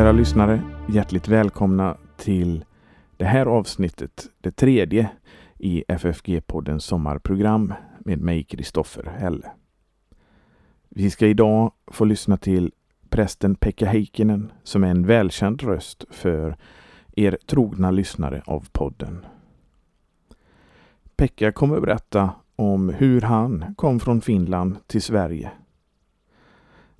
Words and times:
Kära 0.00 0.12
lyssnare, 0.12 0.62
hjärtligt 0.88 1.28
välkomna 1.28 1.96
till 2.16 2.64
det 3.16 3.24
här 3.24 3.46
avsnittet, 3.46 4.26
det 4.40 4.50
tredje 4.50 5.10
i 5.58 5.84
FFG-poddens 5.88 6.78
sommarprogram 6.78 7.74
med 7.98 8.20
mig, 8.20 8.44
Kristoffer 8.44 9.04
Helle. 9.18 9.50
Vi 10.88 11.10
ska 11.10 11.26
idag 11.26 11.72
få 11.86 12.04
lyssna 12.04 12.36
till 12.36 12.72
prästen 13.08 13.54
Pekka 13.54 13.86
Heikkinen 13.86 14.52
som 14.62 14.84
är 14.84 14.90
en 14.90 15.06
välkänd 15.06 15.62
röst 15.62 16.04
för 16.10 16.56
er 17.16 17.38
trogna 17.46 17.90
lyssnare 17.90 18.42
av 18.46 18.68
podden. 18.72 19.26
Pekka 21.16 21.52
kommer 21.52 21.80
berätta 21.80 22.30
om 22.56 22.88
hur 22.88 23.20
han 23.20 23.74
kom 23.76 24.00
från 24.00 24.20
Finland 24.20 24.76
till 24.86 25.02
Sverige. 25.02 25.50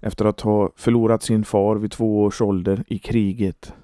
Efter 0.01 0.25
att 0.25 0.41
ha 0.41 0.73
förlorat 0.77 1.23
sin 1.23 1.45
far 1.45 1.77
vid 1.77 1.91
två 1.91 2.23
års 2.23 2.41
ålder 2.41 2.85
i 2.87 2.99
kriget 2.99 3.75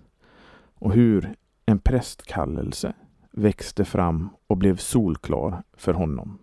och 0.74 0.92
hur 0.92 1.34
en 1.66 1.78
prästkallelse 1.78 2.94
växte 3.30 3.84
fram 3.84 4.28
och 4.46 4.56
blev 4.56 4.76
solklar 4.76 5.62
för 5.76 5.92
honom. 5.92 6.38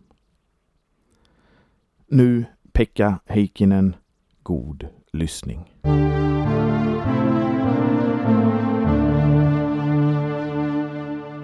Nu 2.07 2.45
Pekka 2.71 3.19
Heikkinen, 3.25 3.95
god 4.43 4.87
lyssning. 5.11 5.73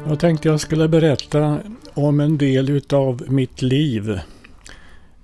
Jag 0.07 0.19
tänkte 0.19 0.47
jag 0.47 0.59
skulle 0.59 0.87
berätta 0.87 1.59
om 1.93 2.19
en 2.19 2.37
del 2.37 2.69
utav 2.69 3.23
mitt 3.27 3.61
liv. 3.61 4.19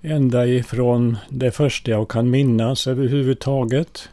Ända 0.08 0.48
ifrån 0.48 1.18
det 1.30 1.52
första 1.52 1.92
jag 1.92 2.10
kan 2.10 2.30
minnas 2.30 2.88
överhuvudtaget 2.88 4.10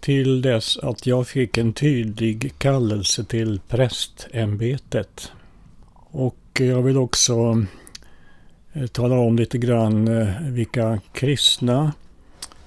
till 0.00 0.42
dess 0.42 0.78
att 0.78 1.06
jag 1.06 1.28
fick 1.28 1.58
en 1.58 1.72
tydlig 1.72 2.52
kallelse 2.58 3.24
till 3.24 3.60
prästämbetet. 3.68 5.32
Och 6.10 6.36
jag 6.52 6.82
vill 6.82 6.96
också 6.96 7.64
eh, 8.72 8.86
tala 8.86 9.18
om 9.18 9.36
lite 9.36 9.58
grann 9.58 10.08
eh, 10.08 10.40
vilka 10.42 11.00
kristna 11.12 11.92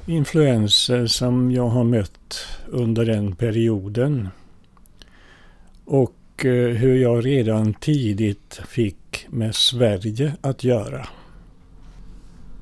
influenser 0.05 1.07
som 1.07 1.51
jag 1.51 1.67
har 1.67 1.83
mött 1.83 2.47
under 2.67 3.05
den 3.05 3.35
perioden. 3.35 4.29
Och 5.85 6.45
eh, 6.45 6.75
hur 6.75 6.95
jag 6.95 7.25
redan 7.25 7.73
tidigt 7.73 8.61
fick 8.67 9.25
med 9.29 9.55
Sverige 9.55 10.33
att 10.41 10.63
göra. 10.63 11.07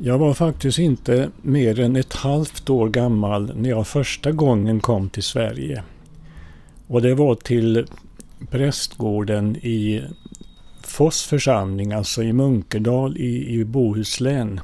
Jag 0.04 0.18
var 0.18 0.34
faktiskt 0.34 0.80
inte 0.80 1.30
mer 1.42 1.80
än 1.80 1.96
ett 1.96 2.14
halvt 2.14 2.70
år 2.70 2.90
gammal 2.90 3.52
när 3.56 3.70
jag 3.70 3.88
första 3.88 4.32
gången 4.32 4.80
kom 4.80 5.10
till 5.10 5.24
Sverige. 5.24 5.84
Och 6.88 7.02
det 7.02 7.14
var 7.14 7.36
till 7.36 7.88
prästgården 8.50 9.56
i 9.56 10.02
Foss 10.84 11.24
församling, 11.24 11.92
alltså 11.92 12.24
i 12.24 12.34
Munkedal 12.34 13.18
i, 13.18 13.60
i 13.60 13.66
Bohuslän. 13.66 14.62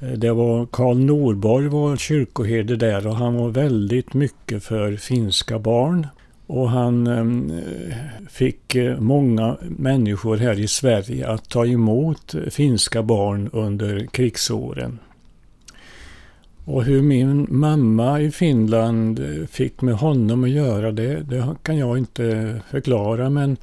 Eh, 0.00 0.08
det 0.08 0.32
var 0.32 0.66
Karl 0.66 0.96
Norborg 0.96 1.68
var 1.68 1.96
kyrkoherde 1.96 2.76
där 2.76 3.06
och 3.06 3.16
han 3.16 3.34
var 3.34 3.48
väldigt 3.48 4.14
mycket 4.14 4.64
för 4.64 4.96
finska 4.96 5.58
barn. 5.58 6.06
Och 6.52 6.70
han 6.70 7.06
eh, 7.06 7.96
fick 8.30 8.74
eh, 8.74 9.00
många 9.00 9.56
människor 9.60 10.36
här 10.36 10.60
i 10.60 10.68
Sverige 10.68 11.28
att 11.28 11.48
ta 11.48 11.66
emot 11.66 12.34
finska 12.50 13.02
barn 13.02 13.50
under 13.52 14.06
krigsåren. 14.06 14.98
Och 16.64 16.84
hur 16.84 17.02
min 17.02 17.46
mamma 17.50 18.20
i 18.20 18.30
Finland 18.30 19.18
eh, 19.18 19.46
fick 19.46 19.82
med 19.82 19.94
honom 19.94 20.44
att 20.44 20.50
göra 20.50 20.92
det, 20.92 21.20
det 21.20 21.56
kan 21.62 21.78
jag 21.78 21.98
inte 21.98 22.60
förklara. 22.70 23.30
Men 23.30 23.56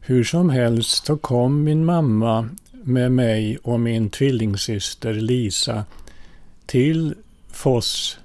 hur 0.00 0.24
som 0.24 0.50
helst 0.50 1.06
så 1.06 1.16
kom 1.16 1.64
min 1.64 1.84
mamma 1.84 2.48
med 2.72 3.12
mig 3.12 3.58
och 3.62 3.80
min 3.80 4.10
tvillingsyster 4.10 5.12
Lisa 5.14 5.84
till 6.66 7.14
Foss 7.52 8.18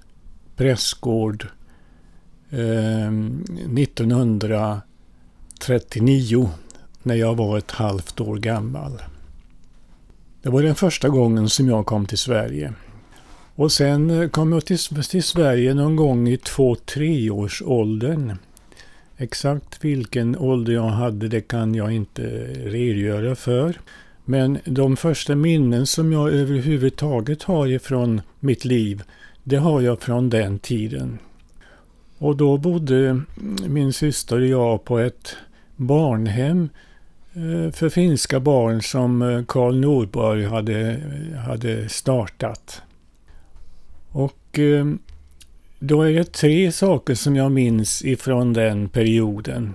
prästgård 0.55 1.47
Ehm, 2.57 3.43
1939 3.77 6.49
när 7.03 7.15
jag 7.15 7.35
var 7.35 7.57
ett 7.57 7.71
halvt 7.71 8.21
år 8.21 8.37
gammal. 8.37 9.01
Det 10.41 10.49
var 10.49 10.63
den 10.63 10.75
första 10.75 11.09
gången 11.09 11.49
som 11.49 11.69
jag 11.69 11.85
kom 11.85 12.05
till 12.05 12.17
Sverige. 12.17 12.73
Och 13.55 13.71
sen 13.71 14.09
eh, 14.09 14.29
kom 14.29 14.51
jag 14.51 14.65
till, 14.65 14.79
till 15.09 15.23
Sverige 15.23 15.73
någon 15.73 15.95
gång 15.95 16.27
i 16.27 16.37
två, 16.37 16.75
treårsåldern. 16.75 18.37
Exakt 19.17 19.85
vilken 19.85 20.37
ålder 20.37 20.73
jag 20.73 20.89
hade 20.89 21.27
det 21.27 21.41
kan 21.41 21.75
jag 21.75 21.91
inte 21.91 22.21
redogöra 22.63 23.35
för. 23.35 23.79
Men 24.25 24.59
de 24.65 24.97
första 24.97 25.35
minnen 25.35 25.85
som 25.85 26.11
jag 26.11 26.33
överhuvudtaget 26.33 27.43
har 27.43 27.67
ifrån 27.67 28.21
mitt 28.39 28.65
liv, 28.65 29.03
det 29.43 29.57
har 29.57 29.81
jag 29.81 30.01
från 30.01 30.29
den 30.29 30.59
tiden. 30.59 31.19
Och 32.17 32.37
då 32.37 32.57
bodde 32.57 33.21
min 33.67 33.93
syster 33.93 34.41
och 34.41 34.47
jag 34.47 34.83
på 34.83 34.99
ett 34.99 35.35
barnhem 35.75 36.69
eh, 37.33 37.71
för 37.71 37.89
finska 37.89 38.39
barn 38.39 38.81
som 38.81 39.21
eh, 39.21 39.45
Karl 39.45 39.79
Norborg 39.79 40.45
hade, 40.45 41.01
hade 41.45 41.89
startat. 41.89 42.81
Och 44.11 44.59
eh, 44.59 44.85
då 45.79 46.01
är 46.01 46.13
det 46.13 46.33
tre 46.33 46.71
saker 46.71 47.15
som 47.15 47.35
jag 47.35 47.51
minns 47.51 48.05
ifrån 48.05 48.53
den 48.53 48.89
perioden. 48.89 49.73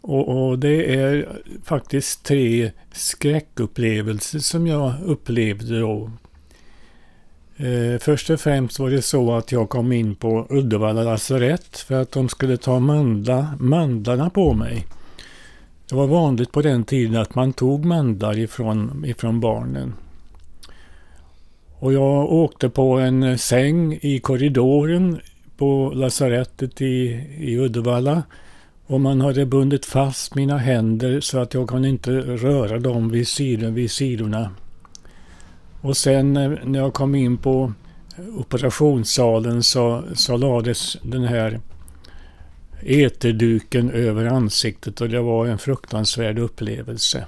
Och, 0.00 0.48
och, 0.48 0.58
det 0.58 0.94
är 0.94 1.28
faktiskt 1.64 2.24
tre 2.24 2.70
skräckupplevelser 2.92 4.38
som 4.38 4.66
jag 4.66 4.92
upplevde 5.04 5.80
då 5.80 6.10
Eh, 7.60 7.98
först 8.00 8.30
och 8.30 8.40
främst 8.40 8.78
var 8.78 8.90
det 8.90 9.02
så 9.02 9.34
att 9.34 9.52
jag 9.52 9.68
kom 9.68 9.92
in 9.92 10.14
på 10.14 10.46
Uddevalla 10.50 11.02
lasarett 11.02 11.78
för 11.78 11.94
att 11.94 12.12
de 12.12 12.28
skulle 12.28 12.56
ta 12.56 12.78
mandla, 12.78 13.54
mandlarna 13.58 14.30
på 14.30 14.52
mig. 14.52 14.86
Det 15.88 15.94
var 15.94 16.06
vanligt 16.06 16.52
på 16.52 16.62
den 16.62 16.84
tiden 16.84 17.16
att 17.16 17.34
man 17.34 17.52
tog 17.52 17.84
mandlar 17.84 18.38
ifrån, 18.38 19.04
ifrån 19.06 19.40
barnen. 19.40 19.94
Och 21.78 21.92
jag 21.92 22.32
åkte 22.32 22.68
på 22.68 22.98
en 22.98 23.38
säng 23.38 23.98
i 24.02 24.18
korridoren 24.18 25.20
på 25.56 25.92
lasarettet 25.94 26.80
i, 26.82 27.24
i 27.38 27.58
Uddevalla. 27.58 28.22
Och 28.86 29.00
man 29.00 29.20
hade 29.20 29.46
bundit 29.46 29.86
fast 29.86 30.34
mina 30.34 30.58
händer 30.58 31.20
så 31.20 31.38
att 31.38 31.54
jag 31.54 31.68
kunde 31.68 31.88
inte 31.88 32.10
röra 32.20 32.78
dem 32.78 33.10
vid, 33.10 33.28
sidor, 33.28 33.70
vid 33.70 33.90
sidorna. 33.90 34.50
Och 35.80 35.96
sen 35.96 36.36
eh, 36.36 36.50
när 36.64 36.78
jag 36.78 36.94
kom 36.94 37.14
in 37.14 37.36
på 37.36 37.72
operationssalen 38.36 39.62
så, 39.62 40.04
så 40.14 40.36
lades 40.36 40.96
den 41.02 41.24
här 41.24 41.60
eterduken 42.80 43.90
över 43.90 44.26
ansiktet 44.26 45.00
och 45.00 45.08
det 45.08 45.20
var 45.20 45.46
en 45.46 45.58
fruktansvärd 45.58 46.38
upplevelse. 46.38 47.26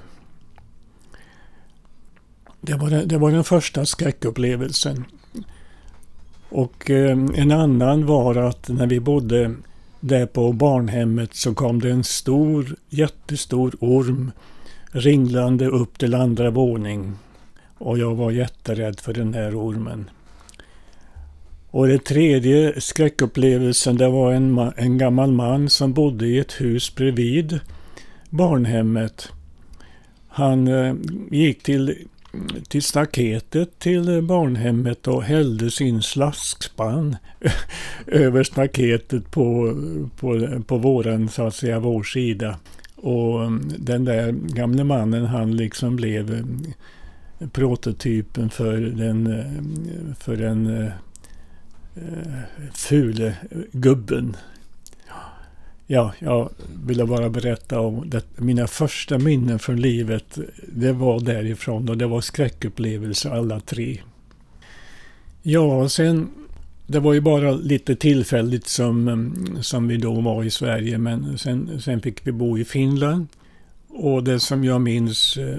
Det 2.60 2.74
var 2.74 2.90
den, 2.90 3.08
det 3.08 3.18
var 3.18 3.30
den 3.30 3.44
första 3.44 3.86
skräckupplevelsen. 3.86 5.04
Och 6.48 6.90
eh, 6.90 7.18
en 7.34 7.50
annan 7.50 8.06
var 8.06 8.36
att 8.36 8.68
när 8.68 8.86
vi 8.86 9.00
bodde 9.00 9.54
där 10.00 10.26
på 10.26 10.52
barnhemmet 10.52 11.34
så 11.34 11.54
kom 11.54 11.80
det 11.80 11.90
en 11.90 12.04
stor, 12.04 12.76
jättestor 12.88 13.74
orm 13.80 14.32
ringlande 14.92 15.66
upp 15.66 15.98
till 15.98 16.14
andra 16.14 16.50
våning. 16.50 17.16
Och 17.80 17.98
jag 17.98 18.14
var 18.14 18.30
jätterädd 18.30 19.00
för 19.00 19.12
den 19.12 19.34
här 19.34 19.54
ormen. 19.54 20.10
Och 21.70 21.86
det 21.86 22.04
tredje 22.04 22.80
skräckupplevelsen 22.80 23.96
det 23.96 24.08
var 24.08 24.32
en, 24.32 24.72
en 24.76 24.98
gammal 24.98 25.32
man 25.32 25.70
som 25.70 25.92
bodde 25.92 26.26
i 26.26 26.38
ett 26.38 26.60
hus 26.60 26.94
bredvid 26.94 27.60
barnhemmet. 28.30 29.28
Han 30.28 30.68
eh, 30.68 30.94
gick 31.30 31.62
till, 31.62 32.06
till 32.68 32.82
staketet 32.82 33.78
till 33.78 34.22
barnhemmet 34.22 35.08
och 35.08 35.22
hällde 35.22 35.70
sin 35.70 36.02
slaskspann 36.02 37.16
över 38.06 38.42
staketet 38.42 39.30
på, 39.30 39.74
på, 40.16 40.60
på 40.66 40.78
våran, 40.78 41.28
så 41.28 41.46
att 41.46 41.54
säga, 41.54 41.80
vår 41.80 42.02
sida. 42.02 42.58
Och 42.96 43.42
mm, 43.44 43.72
den 43.78 44.04
där 44.04 44.32
gamle 44.32 44.84
mannen 44.84 45.26
han 45.26 45.56
liksom 45.56 45.96
blev 45.96 46.34
eh, 46.34 46.44
prototypen 47.52 48.50
för 48.50 48.80
den, 48.80 49.26
eh, 49.26 50.14
för 50.18 50.36
den 50.36 50.66
uh, 50.66 50.90
fule 52.74 53.36
gubben. 53.72 54.36
Ja, 55.86 56.12
jag 56.18 56.50
ville 56.84 57.06
bara 57.06 57.30
berätta 57.30 57.80
om 57.80 58.10
det. 58.10 58.24
Mina 58.36 58.66
första 58.66 59.18
minnen 59.18 59.58
från 59.58 59.80
livet, 59.80 60.38
det 60.72 60.92
var 60.92 61.20
därifrån 61.20 61.88
och 61.88 61.98
det 61.98 62.06
var 62.06 62.20
skräckupplevelser 62.20 63.30
alla 63.30 63.60
tre. 63.60 64.00
Ja, 65.42 65.88
sen 65.88 66.30
det 66.86 67.00
var 67.00 67.12
ju 67.12 67.20
bara 67.20 67.52
lite 67.52 67.96
tillfälligt 67.96 68.66
som, 68.66 69.08
mm, 69.08 69.62
som 69.62 69.88
vi 69.88 69.96
då 69.96 70.20
var 70.20 70.44
i 70.44 70.50
Sverige 70.50 70.98
men 70.98 71.38
sen, 71.38 71.80
sen 71.80 72.00
fick 72.00 72.26
vi 72.26 72.32
bo 72.32 72.58
i 72.58 72.64
Finland. 72.64 73.26
Och 73.92 74.24
det 74.24 74.40
som 74.40 74.64
jag 74.64 74.80
minns 74.80 75.36
eh, 75.36 75.56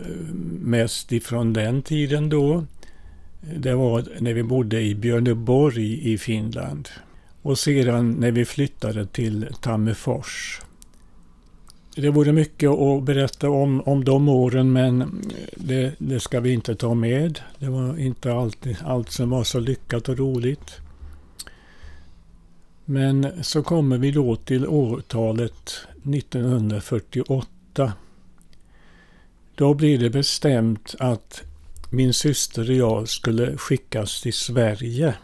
mest 0.59 1.11
ifrån 1.11 1.53
den 1.53 1.81
tiden 1.81 2.29
då 2.29 2.65
det 3.41 3.75
var 3.75 4.05
när 4.19 4.33
vi 4.33 4.43
bodde 4.43 4.81
i 4.81 4.95
Björneborg 4.95 6.13
i 6.13 6.17
Finland. 6.17 6.89
Och 7.41 7.59
sedan 7.59 8.11
när 8.11 8.31
vi 8.31 8.45
flyttade 8.45 9.05
till 9.05 9.47
Tammerfors. 9.61 10.61
Det 11.95 12.09
vore 12.09 12.31
mycket 12.31 12.69
att 12.69 13.03
berätta 13.03 13.49
om, 13.49 13.81
om 13.81 14.03
de 14.03 14.29
åren 14.29 14.71
men 14.71 15.21
det, 15.55 15.93
det 15.97 16.19
ska 16.19 16.39
vi 16.39 16.53
inte 16.53 16.75
ta 16.75 16.93
med. 16.93 17.39
Det 17.59 17.69
var 17.69 17.99
inte 17.99 18.33
alltid 18.33 18.77
allt 18.83 19.11
som 19.11 19.29
var 19.29 19.43
så 19.43 19.59
lyckat 19.59 20.09
och 20.09 20.17
roligt. 20.17 20.77
Men 22.85 23.27
så 23.41 23.63
kommer 23.63 23.97
vi 23.97 24.11
då 24.11 24.35
till 24.35 24.67
årtalet 24.67 25.87
1948. 26.03 27.93
Då 29.55 29.73
blir 29.73 29.97
det 29.97 30.09
bestämt 30.09 30.95
att 30.99 31.43
min 31.89 32.13
syster 32.13 32.69
och 32.69 32.75
jag 32.75 33.09
skulle 33.09 33.57
skickas 33.57 34.21
till 34.21 34.33
Sverige. 34.33 35.15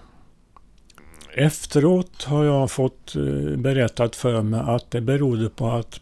Efteråt 1.34 2.24
har 2.24 2.46
jag 2.46 2.72
fått 2.72 3.16
eh, 3.16 3.58
berättat 3.58 4.16
för 4.16 4.42
mig 4.42 4.62
att 4.66 4.92
det 4.92 5.02
berodde 5.02 5.50
på 5.50 5.68
att 5.68 6.00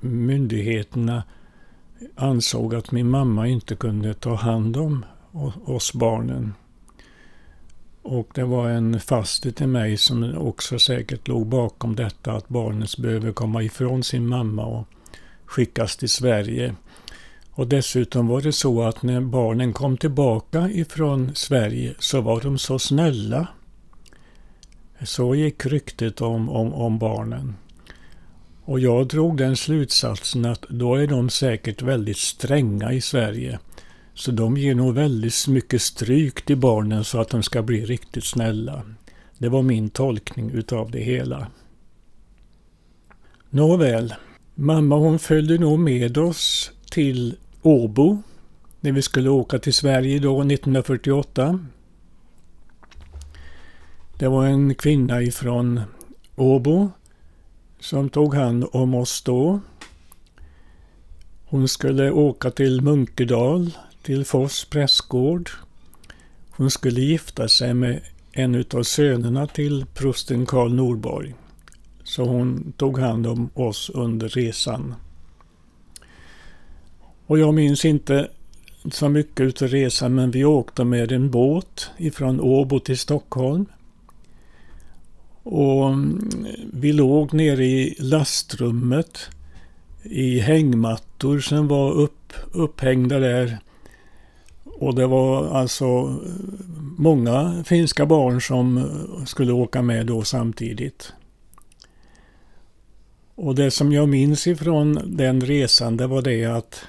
myndigheterna 0.00 1.22
ansåg 2.16 2.74
att 2.74 2.92
min 2.92 3.10
mamma 3.10 3.46
inte 3.46 3.76
kunde 3.76 4.14
ta 4.14 4.34
hand 4.34 4.76
om 4.76 5.04
oss 5.64 5.92
barnen. 5.92 6.54
Och 8.02 8.28
det 8.34 8.44
var 8.44 8.68
en 8.68 9.00
faste 9.00 9.52
till 9.52 9.66
mig 9.66 9.96
som 9.96 10.38
också 10.38 10.78
säkert 10.78 11.28
låg 11.28 11.46
bakom 11.46 11.96
detta 11.96 12.32
att 12.32 12.48
barnet 12.48 12.98
behöver 12.98 13.32
komma 13.32 13.62
ifrån 13.62 14.02
sin 14.02 14.26
mamma 14.26 14.64
och 14.64 14.86
skickas 15.44 15.96
till 15.96 16.08
Sverige. 16.08 16.74
Och 17.54 17.66
dessutom 17.66 18.28
var 18.28 18.40
det 18.40 18.52
så 18.52 18.82
att 18.82 19.02
när 19.02 19.20
barnen 19.20 19.72
kom 19.72 19.96
tillbaka 19.96 20.70
ifrån 20.70 21.30
Sverige 21.34 21.94
så 21.98 22.20
var 22.20 22.40
de 22.40 22.58
så 22.58 22.78
snälla. 22.78 23.48
Så 25.04 25.34
gick 25.34 25.66
ryktet 25.66 26.20
om, 26.20 26.48
om, 26.48 26.74
om 26.74 26.98
barnen. 26.98 27.54
Och 28.64 28.80
jag 28.80 29.08
drog 29.08 29.36
den 29.36 29.56
slutsatsen 29.56 30.44
att 30.44 30.62
då 30.68 30.94
är 30.94 31.06
de 31.06 31.30
säkert 31.30 31.82
väldigt 31.82 32.18
stränga 32.18 32.92
i 32.92 33.00
Sverige. 33.00 33.58
Så 34.14 34.30
de 34.30 34.56
ger 34.56 34.74
nog 34.74 34.94
väldigt 34.94 35.48
mycket 35.48 35.82
stryk 35.82 36.42
till 36.42 36.56
barnen 36.56 37.04
så 37.04 37.20
att 37.20 37.28
de 37.28 37.42
ska 37.42 37.62
bli 37.62 37.84
riktigt 37.84 38.24
snälla. 38.24 38.82
Det 39.38 39.48
var 39.48 39.62
min 39.62 39.90
tolkning 39.90 40.50
utav 40.50 40.90
det 40.90 41.00
hela. 41.00 41.46
Nåväl, 43.50 44.14
mamma 44.54 44.96
hon 44.96 45.18
följde 45.18 45.58
nog 45.58 45.78
med 45.78 46.18
oss 46.18 46.72
till 46.92 47.36
Åbo 47.62 48.22
när 48.80 48.92
vi 48.92 49.02
skulle 49.02 49.30
åka 49.30 49.58
till 49.58 49.74
Sverige 49.74 50.18
då 50.18 50.40
1948. 50.40 51.58
Det 54.18 54.28
var 54.28 54.46
en 54.46 54.74
kvinna 54.74 55.22
ifrån 55.22 55.80
Åbo 56.36 56.90
som 57.80 58.10
tog 58.10 58.34
hand 58.34 58.64
om 58.72 58.94
oss 58.94 59.22
då. 59.22 59.60
Hon 61.44 61.68
skulle 61.68 62.10
åka 62.10 62.50
till 62.50 62.80
Munkedal, 62.80 63.70
till 64.02 64.24
Foss 64.24 64.64
prästgård. 64.64 65.50
Hon 66.50 66.70
skulle 66.70 67.00
gifta 67.00 67.48
sig 67.48 67.74
med 67.74 68.00
en 68.32 68.64
av 68.74 68.82
sönerna 68.82 69.46
till 69.46 69.86
prosten 69.94 70.46
Karl 70.46 70.74
Norborg. 70.74 71.34
Så 72.04 72.24
hon 72.24 72.72
tog 72.76 72.98
hand 72.98 73.26
om 73.26 73.50
oss 73.54 73.90
under 73.94 74.28
resan. 74.28 74.94
Och 77.32 77.38
jag 77.38 77.54
minns 77.54 77.84
inte 77.84 78.28
så 78.90 79.08
mycket 79.08 79.40
utav 79.40 79.68
resan 79.68 80.14
men 80.14 80.30
vi 80.30 80.44
åkte 80.44 80.84
med 80.84 81.12
en 81.12 81.30
båt 81.30 81.90
ifrån 81.96 82.40
Åbo 82.40 82.80
till 82.80 82.98
Stockholm. 82.98 83.66
Och 85.42 85.88
mm, 85.88 86.30
vi 86.72 86.92
låg 86.92 87.34
nere 87.34 87.64
i 87.64 87.96
lastrummet 87.98 89.18
i 90.02 90.40
hängmattor 90.40 91.38
som 91.40 91.68
var 91.68 91.92
upp, 91.92 92.32
upphängda 92.52 93.18
där. 93.18 93.58
Och 94.64 94.94
det 94.94 95.06
var 95.06 95.48
alltså 95.48 95.84
mm, 95.84 96.94
många 96.98 97.64
finska 97.66 98.06
barn 98.06 98.40
som 98.40 98.76
mm, 98.76 99.26
skulle 99.26 99.52
åka 99.52 99.82
med 99.82 100.06
då 100.06 100.22
samtidigt. 100.22 101.12
Och 103.34 103.54
det 103.54 103.70
som 103.70 103.92
jag 103.92 104.08
minns 104.08 104.46
ifrån 104.46 104.98
den 105.06 105.40
resan 105.40 105.96
det 105.96 106.06
var 106.06 106.22
det 106.22 106.44
att 106.44 106.86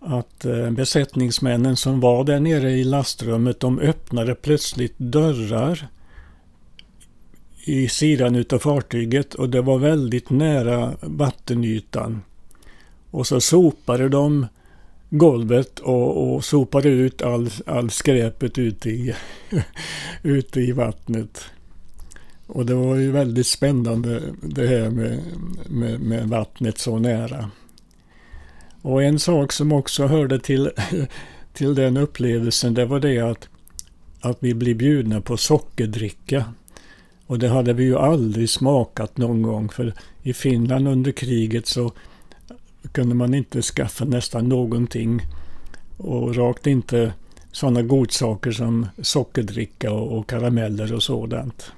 att 0.00 0.44
eh, 0.44 0.70
besättningsmännen 0.70 1.76
som 1.76 2.00
var 2.00 2.24
där 2.24 2.40
nere 2.40 2.70
i 2.70 2.84
lastrummet 2.84 3.60
de 3.60 3.78
öppnade 3.78 4.34
plötsligt 4.34 4.98
dörrar 4.98 5.88
i 7.64 7.88
sidan 7.88 8.36
utav 8.36 8.58
fartyget 8.58 9.34
och 9.34 9.50
det 9.50 9.62
var 9.62 9.78
väldigt 9.78 10.30
nära 10.30 10.94
vattenytan. 11.00 12.22
Och 13.10 13.26
så 13.26 13.40
sopade 13.40 14.08
de 14.08 14.46
golvet 15.10 15.78
och, 15.78 16.34
och 16.34 16.44
sopade 16.44 16.88
ut 16.88 17.22
all, 17.22 17.50
all 17.66 17.90
skräpet 17.90 18.58
ute 18.58 18.90
i, 18.90 19.14
ute 20.22 20.60
i 20.60 20.72
vattnet. 20.72 21.44
Och 22.46 22.66
det 22.66 22.74
var 22.74 22.96
ju 22.96 23.10
väldigt 23.10 23.46
spännande 23.46 24.22
det 24.42 24.66
här 24.66 24.90
med, 24.90 25.18
med, 25.68 26.00
med 26.00 26.28
vattnet 26.28 26.78
så 26.78 26.98
nära. 26.98 27.50
Och 28.82 29.02
en 29.02 29.18
sak 29.18 29.52
som 29.52 29.72
också 29.72 30.06
hörde 30.06 30.38
till, 30.38 30.70
till 31.52 31.74
den 31.74 31.96
upplevelsen 31.96 32.74
det 32.74 32.84
var 32.84 33.00
det 33.00 33.18
att, 33.18 33.48
att 34.20 34.36
vi 34.40 34.54
blev 34.54 34.76
bjudna 34.76 35.20
på 35.20 35.36
sockerdricka. 35.36 36.44
Och 37.26 37.38
det 37.38 37.48
hade 37.48 37.72
vi 37.72 37.84
ju 37.84 37.96
aldrig 37.96 38.50
smakat 38.50 39.16
någon 39.16 39.42
gång 39.42 39.68
för 39.68 39.94
i 40.22 40.32
Finland 40.32 40.88
under 40.88 41.12
kriget 41.12 41.66
så 41.66 41.92
kunde 42.92 43.14
man 43.14 43.34
inte 43.34 43.62
skaffa 43.62 44.04
nästan 44.04 44.48
någonting 44.48 45.20
och 45.96 46.36
rakt 46.36 46.66
inte 46.66 47.12
sådana 47.52 47.82
godsaker 47.82 48.50
som 48.50 48.86
sockerdricka 49.02 49.92
och, 49.92 50.18
och 50.18 50.28
karameller 50.28 50.94
och 50.94 51.02
sådant. 51.02 51.72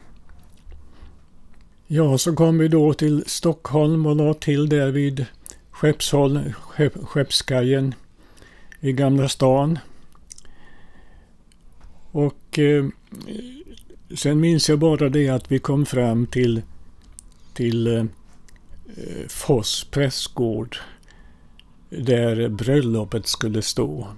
Ja, 1.87 2.19
så 2.19 2.35
kom 2.35 2.59
vi 2.59 2.69
då 2.69 2.95
till 2.95 3.25
Stockholm 3.27 4.07
och 4.07 4.17
la 4.17 4.35
till 4.35 4.69
där 4.69 4.91
vid 4.91 5.27
Skeppshåll, 5.83 6.53
Skepp, 6.61 6.93
Skeppskajen 7.05 7.95
i 8.81 8.93
Gamla 8.93 9.29
stan. 9.29 9.79
Och 12.11 12.59
eh, 12.59 12.87
sen 14.15 14.41
minns 14.41 14.69
jag 14.69 14.79
bara 14.79 15.09
det 15.09 15.29
att 15.29 15.53
vi 15.53 15.59
kom 15.59 15.87
fram 15.87 16.27
till, 16.27 16.63
till 17.55 17.87
eh, 17.87 18.05
Foss 19.29 19.85
prästgård 19.91 20.77
där 21.91 22.49
bröllopet 22.49 23.27
skulle 23.27 23.63
stå. 23.63 24.09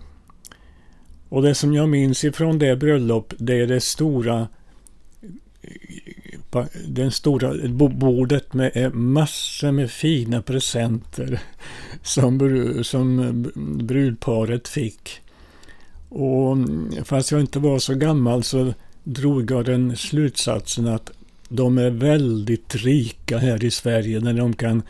Och 1.29 1.43
det 1.43 1.55
som 1.55 1.75
jag 1.75 1.89
minns 1.89 2.25
ifrån 2.25 2.59
det 2.59 2.77
bröllop, 2.77 3.35
det 3.39 3.61
är 3.61 3.67
det 3.67 3.81
stora 3.81 4.49
den 6.87 7.11
stora 7.11 7.69
bordet 7.89 8.55
med 8.55 8.71
eh, 8.75 8.93
massor 8.93 9.73
med 9.73 9.91
fina 9.91 10.43
presenter 10.43 11.41
som, 12.03 12.39
som 12.85 13.19
eh, 13.19 13.63
brudparet 13.85 14.69
fick. 14.69 15.21
Och 16.09 16.53
mm, 16.53 17.05
fast 17.05 17.31
jag 17.31 17.41
inte 17.41 17.59
var 17.59 17.79
så 17.79 17.95
gammal 17.95 18.43
så 18.43 18.75
drog 19.05 19.51
jag 19.51 19.65
den 19.65 19.97
slutsatsen 19.97 20.89
att 20.89 21.11
de 21.49 21.79
är 21.79 21.91
väldigt 21.91 22.75
rika 22.75 23.39
här 23.39 23.65
i 23.65 23.71
Sverige 23.71 24.21
när 24.21 24.35
de 24.35 24.57
kan 24.57 24.83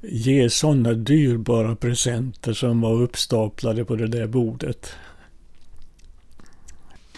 ge 0.00 0.50
sådana 0.50 0.92
dyrbara 0.92 1.76
presenter 1.76 2.52
som 2.52 2.80
var 2.80 3.02
uppstaplade 3.02 3.84
på 3.84 3.96
det 3.96 4.06
där 4.06 4.26
bordet. 4.26 4.90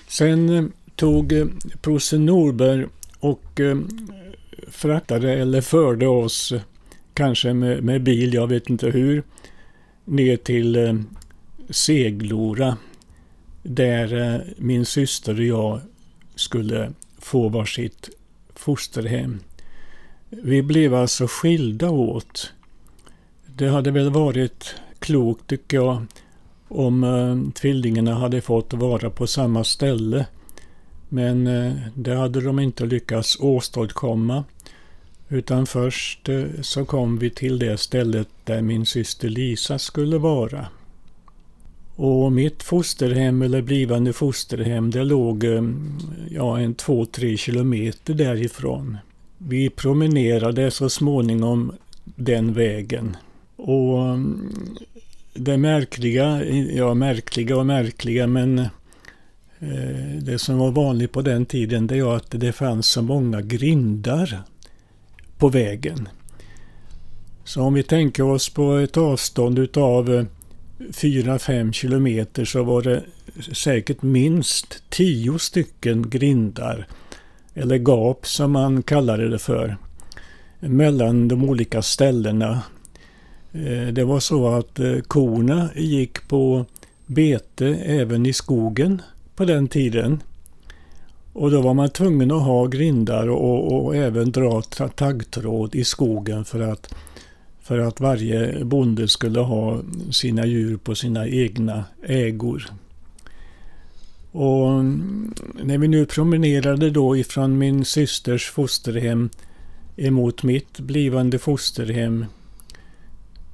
Sen 0.09 0.49
eh, 0.49 0.65
tog 0.97 1.29
Prosse 1.29 1.77
prosten 1.83 2.27
Norberg 2.27 2.87
och 3.25 3.61
eh, 3.61 3.79
fraktade 4.69 5.33
eller 5.33 5.61
förde 5.61 6.07
oss, 6.07 6.53
eh, 6.53 6.61
kanske 7.15 7.55
med, 7.55 7.85
med, 7.85 8.03
bil, 8.03 8.35
jag 8.35 8.47
vet 8.47 8.71
inte 8.71 8.91
hur, 8.91 9.23
ner 10.05 10.37
till 10.37 10.77
eh, 10.77 10.95
Seglora 11.71 12.77
där 13.63 14.35
eh, 14.35 14.41
min 14.57 14.85
syster 14.85 15.35
och 15.35 15.45
jag 15.45 15.81
skulle 16.35 16.93
få 17.19 17.49
varsitt 17.49 18.11
fosterhem. 18.55 19.41
Vi 20.31 20.63
blev 20.63 20.95
alltså 20.95 21.27
skilda 21.27 21.91
åt. 21.91 22.53
Det 23.47 23.69
hade 23.69 23.91
väl 23.91 24.11
varit 24.11 24.75
klokt 24.99 25.47
tycker 25.47 25.77
jag 25.77 26.07
om 26.69 27.05
eh, 27.05 27.53
tvillingarna 27.55 28.15
hade 28.15 28.41
fått 28.41 28.73
vara 28.73 29.11
på 29.11 29.27
samma 29.27 29.65
ställe 29.65 30.27
men 31.15 31.47
eh, 31.47 31.73
det 31.95 32.15
hade 32.15 32.41
de 32.41 32.59
inte 32.59 32.87
lyckats 32.87 33.41
åstadkomma. 33.41 34.45
Utan 35.29 35.67
först 35.67 36.29
eh, 36.29 36.45
så 36.63 36.85
kom 36.85 37.19
vi 37.19 37.31
till 37.31 37.59
det 37.59 37.79
stället 37.79 38.29
där 38.45 38.63
min 38.63 38.87
syster 38.87 39.29
Lisa 39.29 39.79
skulle 39.79 40.19
vara. 40.19 40.67
Och 41.97 42.33
mitt 42.33 42.63
fosterhem 42.63 43.43
eller 43.43 43.63
blivande 43.63 44.13
fosterhem 44.13 44.91
det 44.91 45.05
låg 45.05 45.45
eh, 45.45 45.63
ja, 46.31 46.59
en 46.59 46.75
två, 46.75 47.07
tre 47.07 47.37
kilometer 47.37 48.15
därifrån. 48.15 48.99
Vi 49.39 49.71
promenerade 49.71 50.71
så 50.71 50.91
småningom 50.91 51.73
den 52.05 52.55
vägen. 52.55 53.17
Och 53.57 54.03
mm, 54.03 54.51
det 55.35 55.57
märkliga, 55.57 56.45
ja 56.75 56.95
märkliga 56.95 57.57
och 57.57 57.67
märkliga 57.67 58.27
men 58.27 58.69
Eh, 59.73 60.23
det 60.23 60.39
som 60.39 60.59
var 60.59 60.71
vanligt 60.71 61.13
på 61.13 61.23
den 61.23 61.47
tiden 61.47 61.87
det 61.87 61.99
är 61.99 62.17
att 62.17 62.31
det 62.31 62.53
fanns 62.53 62.87
så 62.87 63.03
många 63.03 63.41
grindar 63.41 64.43
på 65.39 65.49
vägen. 65.49 66.09
Så 67.45 67.63
om 67.63 67.75
vi 67.75 67.83
tänker 67.83 68.23
oss 68.23 68.49
på 68.49 68.75
ett 68.77 68.97
avstånd 68.97 69.59
utav 69.59 70.15
eh, 70.15 70.25
4-5 70.79 71.73
kilometer 71.73 72.45
så 72.45 72.63
var 72.63 72.83
det 72.83 73.03
säkert 73.53 74.03
minst 74.03 74.83
10 74.89 75.39
stycken 75.39 76.11
grindar, 76.11 76.87
eller 77.55 77.77
gap 77.79 78.27
som 78.27 78.53
man 78.53 78.83
kallade 78.83 79.29
det 79.29 79.39
för, 79.39 79.77
mellan 80.61 81.29
de 81.29 81.45
olika 81.45 81.83
ställena. 81.83 82.63
Eh, 83.53 83.87
det 83.93 84.05
var 84.05 84.21
så 84.21 84.49
att 84.49 84.81
korna 85.07 85.69
gick 85.77 86.29
på 86.29 86.67
bete 87.07 87.67
även 87.75 88.27
i 88.27 88.33
skogen 88.33 89.03
på 89.37 89.45
den 89.45 89.69
tiden. 89.69 90.23
Och 91.33 91.51
då 91.51 91.61
var 91.61 91.75
man 91.75 91.91
tvungen 91.91 92.31
att 92.31 92.43
ha 92.43 92.67
grindar 92.67 93.29
och, 93.29 93.85
och 93.85 93.97
även 93.97 94.33
dra 94.33 94.63
taggtråd 94.97 95.75
i 95.75 95.85
skogen 95.85 96.45
för 96.45 96.61
att, 96.61 96.95
för 97.61 97.79
att 97.79 98.01
varje 98.01 98.65
bonde 98.65 99.09
skulle 99.09 99.41
ha 99.41 99.81
sina 100.11 100.47
djur 100.47 100.77
på 100.77 100.95
sina 100.95 101.29
egna 101.29 101.85
ägor. 102.03 102.71
Och 104.33 104.85
när 105.65 105.79
vi 105.79 105.89
nu 105.89 106.07
promenerade 106.07 106.91
då 106.91 107.17
ifrån 107.17 107.59
min 107.59 107.85
systers 107.85 108.51
fosterhem 108.51 109.31
emot 109.97 110.43
mitt 110.43 110.81
blivande 110.81 111.39
fosterhem 111.39 112.27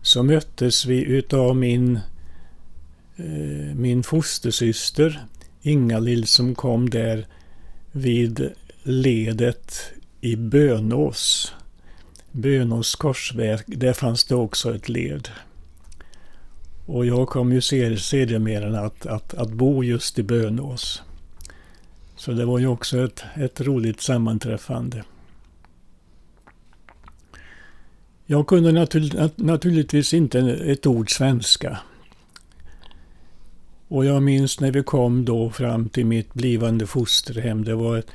så 0.02 0.22
möttes 0.22 0.86
vi 0.86 1.04
utav 1.04 1.56
min, 1.56 1.96
eh, 3.16 3.74
min 3.74 4.02
fostersyster 4.02 5.26
Ingalill 5.62 6.26
som 6.26 6.54
kom 6.54 6.90
där 6.90 7.26
vid 7.92 8.50
ledet 8.82 9.92
i 10.20 10.36
Bönås. 10.36 11.54
Bönås 12.32 12.94
korsverk, 12.94 13.64
där 13.66 13.92
fanns 13.92 14.24
det 14.24 14.34
också 14.34 14.74
ett 14.74 14.88
led. 14.88 15.28
Och 16.86 17.06
jag 17.06 17.28
kom 17.28 17.52
ju 17.52 17.60
sedermera 17.60 18.80
att, 18.80 19.06
att, 19.06 19.34
att 19.34 19.52
bo 19.52 19.84
just 19.84 20.18
i 20.18 20.22
Bönås. 20.22 21.02
Så 22.16 22.32
det 22.32 22.44
var 22.44 22.58
ju 22.58 22.66
också 22.66 23.04
ett, 23.04 23.22
ett 23.34 23.60
roligt 23.60 24.00
sammanträffande. 24.00 25.04
Jag 28.26 28.46
kunde 28.46 28.72
natur, 28.72 29.30
naturligtvis 29.36 30.14
inte 30.14 30.38
ett 30.40 30.86
ord 30.86 31.10
svenska. 31.10 31.78
Och 33.90 34.04
jag 34.04 34.22
minns 34.22 34.60
när 34.60 34.72
vi 34.72 34.82
kom 34.82 35.24
då 35.24 35.50
fram 35.50 35.88
till 35.88 36.06
mitt 36.06 36.34
blivande 36.34 36.86
fosterhem. 36.86 37.64
Det 37.64 37.74
var 37.74 37.98
ett, 37.98 38.10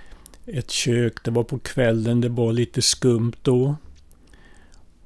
ett 0.45 0.71
kök, 0.71 1.23
det 1.23 1.31
var 1.31 1.43
på 1.43 1.59
kvällen, 1.59 2.21
det 2.21 2.29
var 2.29 2.53
lite 2.53 2.81
skumt 2.81 3.33
då. 3.41 3.75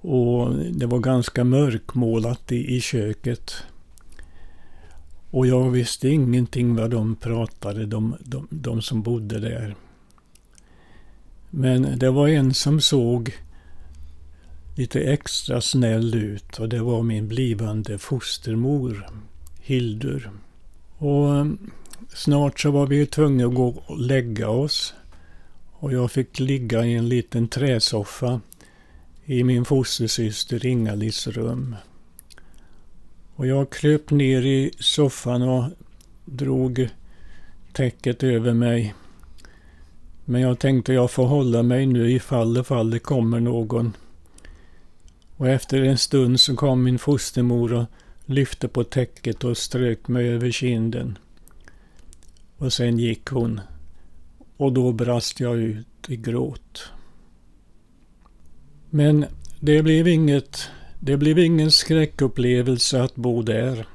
Och 0.02 0.56
det 0.56 0.86
var 0.86 1.00
ganska 1.00 1.44
mörkmålat 1.44 2.52
i, 2.52 2.76
i 2.76 2.82
köket. 2.82 3.54
Och 5.32 5.48
jag 5.48 5.70
visste 5.70 6.10
ingenting 6.10 6.76
vad 6.76 6.90
de 6.90 7.16
pratade, 7.16 7.86
de, 7.86 8.16
de, 8.20 8.48
de 8.50 8.82
som 8.82 9.02
bodde 9.02 9.40
där. 9.40 9.76
Men 11.50 12.00
det 12.00 12.10
var 12.10 12.28
en 12.28 12.54
som 12.54 12.82
såg 12.82 13.34
lite 14.76 15.00
extra 15.00 15.62
snäll 15.62 16.16
ut 16.16 16.60
och 16.60 16.70
det 16.70 16.80
var 16.80 17.04
min 17.04 17.28
blivande 17.28 17.98
fostermor, 17.98 19.08
Hildur. 19.62 20.32
Och 21.00 21.36
eh, 21.36 21.46
snart 22.14 22.60
så 22.60 22.72
var 22.72 22.88
vi 22.88 23.06
tvungna 23.06 23.46
att 23.46 23.54
gå 23.54 23.68
och 23.86 24.00
lägga 24.00 24.50
oss. 24.50 24.94
Och 25.72 25.94
jag 25.94 26.12
fick 26.12 26.40
ligga 26.40 26.86
i 26.86 26.94
en 26.94 27.10
liten 27.10 27.48
träsoffa 27.48 28.42
i 29.26 29.44
min 29.44 29.66
fostersyster 29.66 30.66
Inga-Lis 30.66 31.28
rum. 31.28 31.76
Och 33.36 33.48
jag 33.48 33.70
kröp 33.70 34.12
ner 34.12 34.46
i 34.46 34.72
soffan 34.80 35.42
och 35.42 35.64
drog 36.26 36.90
täcket 37.74 38.24
över 38.24 38.54
mig. 38.54 38.94
Men 40.26 40.42
jag 40.42 40.60
tänkte 40.60 40.94
jag 40.94 41.12
får 41.12 41.26
hålla 41.26 41.64
mig 41.64 41.86
nu 41.86 42.12
ifall 42.12 42.54
det 42.54 42.64
fall 42.64 42.90
det 42.90 43.00
kommer 43.00 43.40
någon. 43.40 43.94
Och 45.38 45.50
efter 45.50 45.84
en 45.84 45.98
stund 45.98 46.40
så 46.40 46.56
kom 46.56 46.84
min 46.84 47.00
fostermor 47.00 47.74
och 47.74 47.86
lyfte 48.30 48.68
på 48.68 48.84
täcket 48.84 49.44
och 49.44 49.58
strök 49.58 50.08
mig 50.08 50.30
över 50.30 50.52
kinden. 50.52 51.18
Och 52.58 52.74
sen 52.74 53.00
gick 53.00 53.30
hon. 53.30 53.62
Och 54.58 54.74
då 54.74 54.92
brast 54.92 55.40
jag 55.40 55.58
ut 55.58 55.88
i 56.08 56.16
gråt. 56.16 56.92
Men 58.90 59.26
det 59.60 59.84
blev 59.84 60.08
inget, 60.08 60.70
det 61.00 61.18
blev 61.18 61.40
ingen 61.40 61.72
skräckupplevelse 61.72 63.04
att 63.04 63.16
bo 63.16 63.42
där. 63.42 63.88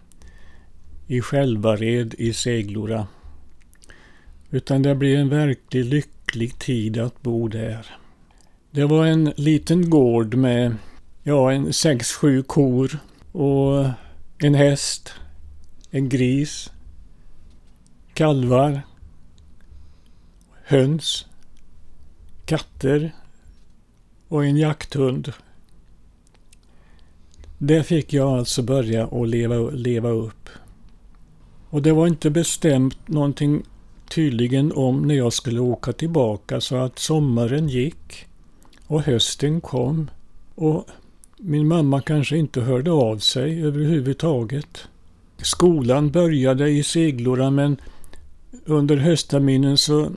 I 1.07 1.21
Självared, 1.21 2.15
i 2.19 2.33
Seglora. 2.33 3.07
Utan 4.51 4.83
det 4.83 4.95
blev 4.95 5.19
en 5.19 5.29
verkligt 5.29 5.87
lycklig 5.87 6.59
tid 6.59 6.99
att 6.99 7.23
bo 7.23 7.49
där. 7.49 7.87
Det 8.71 8.85
var 8.85 9.07
en 9.07 9.33
liten 9.37 9.91
gård 9.91 10.35
med, 10.35 10.77
ja, 11.23 11.53
en 11.53 11.73
sex, 11.73 12.13
sju 12.13 12.43
kor 12.43 12.99
och 13.33 13.87
en 14.45 14.55
häst, 14.55 15.15
en 15.91 16.09
gris, 16.09 16.73
kalvar, 18.15 18.83
höns, 20.65 21.27
katter 22.45 23.13
och 24.29 24.45
en 24.45 24.57
jakthund. 24.57 25.33
Där 27.59 27.83
fick 27.83 28.13
jag 28.13 28.39
alltså 28.39 28.63
börja 28.63 29.07
att 29.07 29.29
leva, 29.29 29.71
leva 29.71 30.09
upp. 30.09 30.49
Och 31.71 31.83
det 31.83 31.93
var 31.93 32.07
inte 32.07 32.31
bestämt 32.31 33.09
någonting 33.09 33.63
tydligen 34.09 34.73
om 34.73 35.03
när 35.03 35.15
jag 35.15 35.33
skulle 35.33 35.61
åka 35.61 35.93
tillbaka 35.93 36.61
så 36.61 36.77
att 36.77 36.99
sommaren 36.99 37.69
gick 37.69 38.27
och 38.87 39.03
hösten 39.03 39.61
kom 39.61 40.11
och 40.55 40.89
min 41.47 41.69
mamma 41.69 42.01
kanske 42.01 42.37
inte 42.37 42.61
hörde 42.61 42.91
av 42.91 43.19
sig 43.19 43.65
överhuvudtaget. 43.65 44.89
Skolan 45.43 46.11
började 46.11 46.71
i 46.71 46.83
Seglora 46.83 47.51
men 47.51 47.77
under 48.65 48.97
höstterminen 48.97 49.77
så 49.77 50.11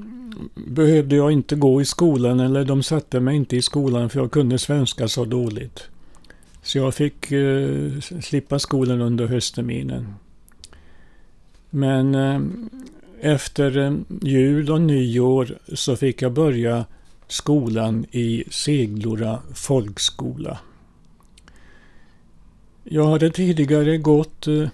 behövde 0.55 1.15
jag 1.15 1.31
inte 1.31 1.55
gå 1.55 1.81
i 1.81 1.86
skolan 1.86 2.39
eller 2.39 2.65
de 2.65 2.84
satte 2.84 3.19
mig 3.19 3.36
inte 3.36 3.57
i 3.57 3.62
skolan 3.62 4.10
för 4.10 4.19
jag 4.19 4.31
kunde 4.31 4.57
svenska 4.57 5.07
så 5.07 5.25
dåligt. 5.25 5.84
Så 6.62 6.77
jag 6.77 6.93
fick 6.93 7.31
eh, 7.31 8.00
slippa 8.00 8.60
skolan 8.60 9.01
under 9.01 9.27
höstterminen. 9.27 10.13
Men 11.69 12.15
eh, 12.15 12.41
efter 13.34 13.77
eh, 13.77 13.93
jul 14.22 14.72
och 14.72 14.81
nyår 14.81 15.57
så 15.74 15.96
fick 15.96 16.22
jag 16.22 16.34
börja 16.34 16.86
skolan 17.27 18.05
i 18.12 18.43
Seglora 18.50 19.39
folkskola. 19.53 20.57
Jag 22.89 23.08
hade 23.08 23.29
tidigare 23.29 23.98
gått 23.98 24.48
eh, 24.48 24.67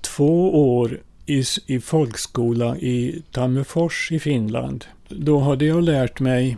två 0.00 0.72
år 0.74 1.00
i, 1.26 1.44
i 1.66 1.80
folkskola 1.80 2.76
i 2.76 3.22
Tammerfors 3.32 4.12
i 4.12 4.18
Finland. 4.18 4.84
Då 5.08 5.38
hade 5.38 5.64
jag 5.64 5.82
lärt 5.82 6.20
mig 6.20 6.56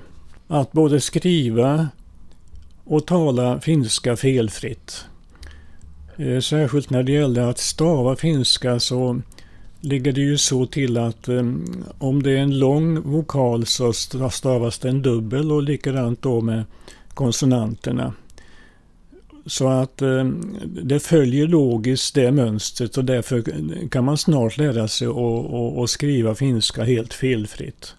att 0.49 0.73
både 0.73 1.01
skriva 1.01 1.89
och 2.85 3.07
tala 3.07 3.61
finska 3.61 4.17
felfritt. 4.17 5.05
Eh, 6.17 6.41
särskilt 6.41 6.91
när 6.91 7.03
det 7.03 7.13
gällde 7.13 7.49
att 7.49 7.59
stava 7.59 8.17
finska 8.17 8.81
så 8.81 9.21
ligger 9.81 10.13
det 10.13 10.21
ju 10.21 10.39
så 10.39 10.67
till 10.67 10.99
att 10.99 11.29
um, 11.29 11.85
om 11.99 12.23
det 12.23 12.31
är 12.31 12.43
en 12.43 12.59
lång 12.59 13.01
vokal 13.01 13.67
så 13.67 13.93
stavas 14.31 14.79
den 14.79 15.03
dubbel 15.03 15.53
och 15.53 15.63
likadant 15.63 16.23
då 16.23 16.41
med 16.41 16.65
konsonanterna. 17.15 18.15
Så 19.51 19.69
att 19.69 20.03
eh, 20.03 20.25
det 20.83 21.01
följer 21.01 21.47
logiskt 21.47 22.15
det 22.15 22.33
mönstret 22.33 22.97
och 22.97 23.05
därför 23.05 23.45
kan 23.89 24.05
man 24.05 24.19
snart 24.19 24.57
lära 24.57 24.89
sig 24.89 25.09
att 25.83 25.91
skriva 25.91 26.35
finska 26.35 26.85
helt 26.85 27.15
felfritt. 27.15 27.95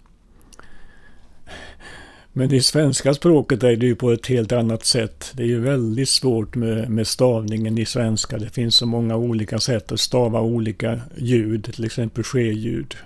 Men 2.32 2.54
i 2.54 2.62
svenska 2.62 3.14
språket 3.14 3.62
är 3.62 3.76
det 3.76 3.86
ju 3.86 3.94
på 3.94 4.12
ett 4.12 4.26
helt 4.26 4.52
annat 4.52 4.84
sätt. 4.84 5.32
Det 5.34 5.42
är 5.42 5.46
ju 5.46 5.60
väldigt 5.60 6.08
svårt 6.08 6.54
med, 6.54 6.90
med 6.90 7.06
stavningen 7.06 7.78
i 7.78 7.84
svenska. 7.84 8.38
Det 8.38 8.50
finns 8.50 8.74
så 8.74 8.86
många 8.86 9.16
olika 9.16 9.58
sätt 9.58 9.92
att 9.92 10.00
stava 10.00 10.40
olika 10.40 11.00
ljud, 11.16 11.74
till 11.74 11.84
exempel 11.84 12.24
ske-ljud. 12.24 12.96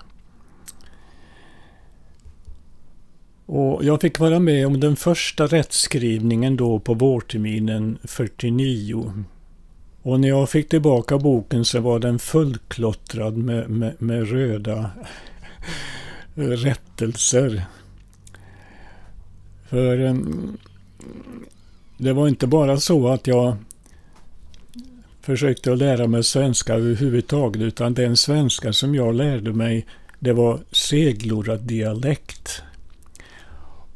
Och 3.46 3.84
jag 3.84 4.00
fick 4.00 4.18
vara 4.18 4.38
med 4.38 4.66
om 4.66 4.80
den 4.80 4.96
första 4.96 5.46
rättskrivningen 5.46 6.56
då 6.56 6.78
på 6.78 6.94
vårterminen 6.94 7.98
49. 8.04 9.24
Och 10.02 10.20
när 10.20 10.28
jag 10.28 10.50
fick 10.50 10.68
tillbaka 10.68 11.18
boken 11.18 11.64
så 11.64 11.80
var 11.80 11.98
den 11.98 12.18
fullklottrad 12.18 13.36
med, 13.36 13.70
med, 13.70 14.02
med 14.02 14.30
röda 14.30 14.90
rättelser. 16.34 17.64
För 19.68 20.04
eh, 20.04 20.14
det 21.98 22.12
var 22.12 22.28
inte 22.28 22.46
bara 22.46 22.76
så 22.76 23.08
att 23.08 23.26
jag 23.26 23.56
försökte 25.20 25.72
att 25.72 25.78
lära 25.78 26.06
mig 26.06 26.24
svenska 26.24 26.74
överhuvudtaget 26.74 27.62
utan 27.62 27.94
den 27.94 28.16
svenska 28.16 28.72
som 28.72 28.94
jag 28.94 29.14
lärde 29.14 29.52
mig 29.52 29.86
det 30.18 30.32
var 30.32 30.60
seglorad 30.72 31.60
dialekt. 31.60 32.62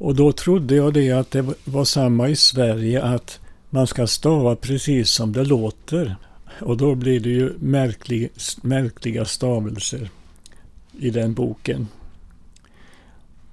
Och 0.01 0.15
då 0.15 0.31
trodde 0.31 0.75
jag 0.75 0.93
det 0.93 1.11
att 1.11 1.31
det 1.31 1.45
var 1.63 1.85
samma 1.85 2.29
i 2.29 2.35
Sverige 2.35 3.03
att 3.03 3.39
man 3.69 3.87
ska 3.87 4.07
stava 4.07 4.55
precis 4.55 5.09
som 5.09 5.31
det 5.31 5.43
låter. 5.43 6.15
Och 6.61 6.77
då 6.77 6.95
blir 6.95 7.19
det 7.19 7.29
ju 7.29 7.53
märklig, 7.59 8.29
märkliga 8.61 9.25
stavelser 9.25 10.09
i 10.99 11.09
den 11.09 11.33
boken. 11.33 11.87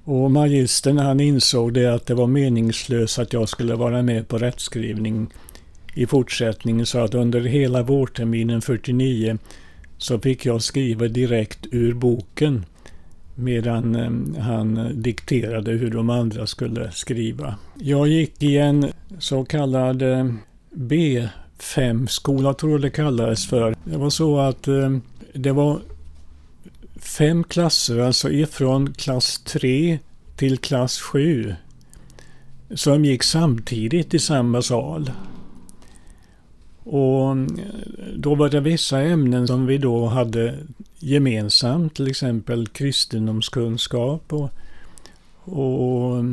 Och 0.05 0.31
magistern 0.31 0.99
han 0.99 1.21
insåg 1.21 1.75
det 1.75 1.95
att 1.95 2.07
det 2.07 2.15
var 2.15 2.27
meningslöst 2.27 3.19
att 3.19 3.33
jag 3.33 3.49
skulle 3.49 3.75
vara 3.75 4.03
med 4.03 4.29
på 4.29 4.39
rättskrivning 4.39 5.27
i 5.95 6.07
fortsättningen 6.07 6.87
så 6.87 6.99
att 6.99 7.15
under 7.15 7.41
hela 7.41 7.83
vårterminen 7.83 8.63
49 8.63 9.39
så 9.99 10.19
fick 10.19 10.47
jag 10.47 10.63
skriva 10.63 11.09
direkt 11.09 11.67
ur 11.71 11.95
boken 11.95 12.65
medan 13.39 13.97
eh, 13.97 14.43
han 14.43 14.91
dikterade 15.03 15.71
hur 15.71 15.91
de 15.91 16.11
andra 16.11 16.47
skulle 16.47 16.93
skriva. 16.93 17.55
Jag 17.75 18.09
gick 18.09 18.43
i 18.43 18.57
en 18.57 18.87
så 19.19 19.45
kallad 19.45 20.03
eh, 20.03 20.27
B5-skola, 20.75 22.55
tror 22.55 22.73
jag 22.73 22.81
det 22.81 22.91
kallades 22.91 23.47
för. 23.47 23.75
Det 23.85 23.97
var 23.97 24.11
så 24.11 24.39
att 24.39 24.69
eh, 24.69 24.97
det 25.33 25.53
var 25.53 25.81
fem 26.97 27.45
klasser, 27.45 27.99
alltså 27.99 28.31
ifrån 28.31 28.93
klass 28.93 29.39
3 29.39 29.99
till 30.37 30.59
klass 30.59 31.01
7, 31.01 31.55
som 32.75 33.05
gick 33.05 33.23
samtidigt 33.23 34.15
i 34.15 34.19
samma 34.19 34.63
sal. 34.63 35.11
Och 36.91 37.31
eh, 37.31 37.45
då 38.17 38.35
var 38.35 38.49
det 38.49 38.61
vissa 38.61 39.01
ämnen 39.01 39.47
som 39.47 39.67
vi 39.67 39.79
då 39.79 40.07
hade 40.07 40.55
gemensamt, 40.99 41.95
till 41.95 42.09
exempel 42.09 42.67
kristendomskunskap 42.67 44.33
och, 44.33 44.51
och 45.45 46.25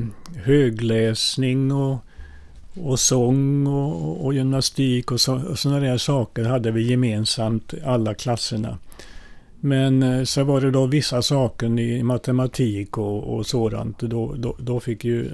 högläsning 0.43 1.71
och, 1.71 1.97
och 2.73 2.99
sång 2.99 3.67
och, 3.67 4.25
och 4.25 4.33
gymnastik 4.33 5.11
och, 5.11 5.21
så, 5.21 5.35
och 5.35 5.59
sådana 5.59 5.79
där 5.79 5.97
saker 5.97 6.43
hade 6.43 6.71
vi 6.71 6.89
gemensamt, 6.89 7.73
alla 7.85 8.13
klasserna. 8.13 8.77
Men 9.59 10.03
eh, 10.03 10.23
så 10.23 10.43
var 10.43 10.61
det 10.61 10.71
då 10.71 10.85
vissa 10.85 11.21
saker 11.21 11.79
i 11.79 12.03
matematik 12.03 12.97
och, 12.97 13.35
och 13.35 13.45
sådant. 13.45 13.99
Då, 13.99 14.33
då, 14.37 14.55
då, 14.59 14.79
fick 14.79 15.03
ju, 15.05 15.31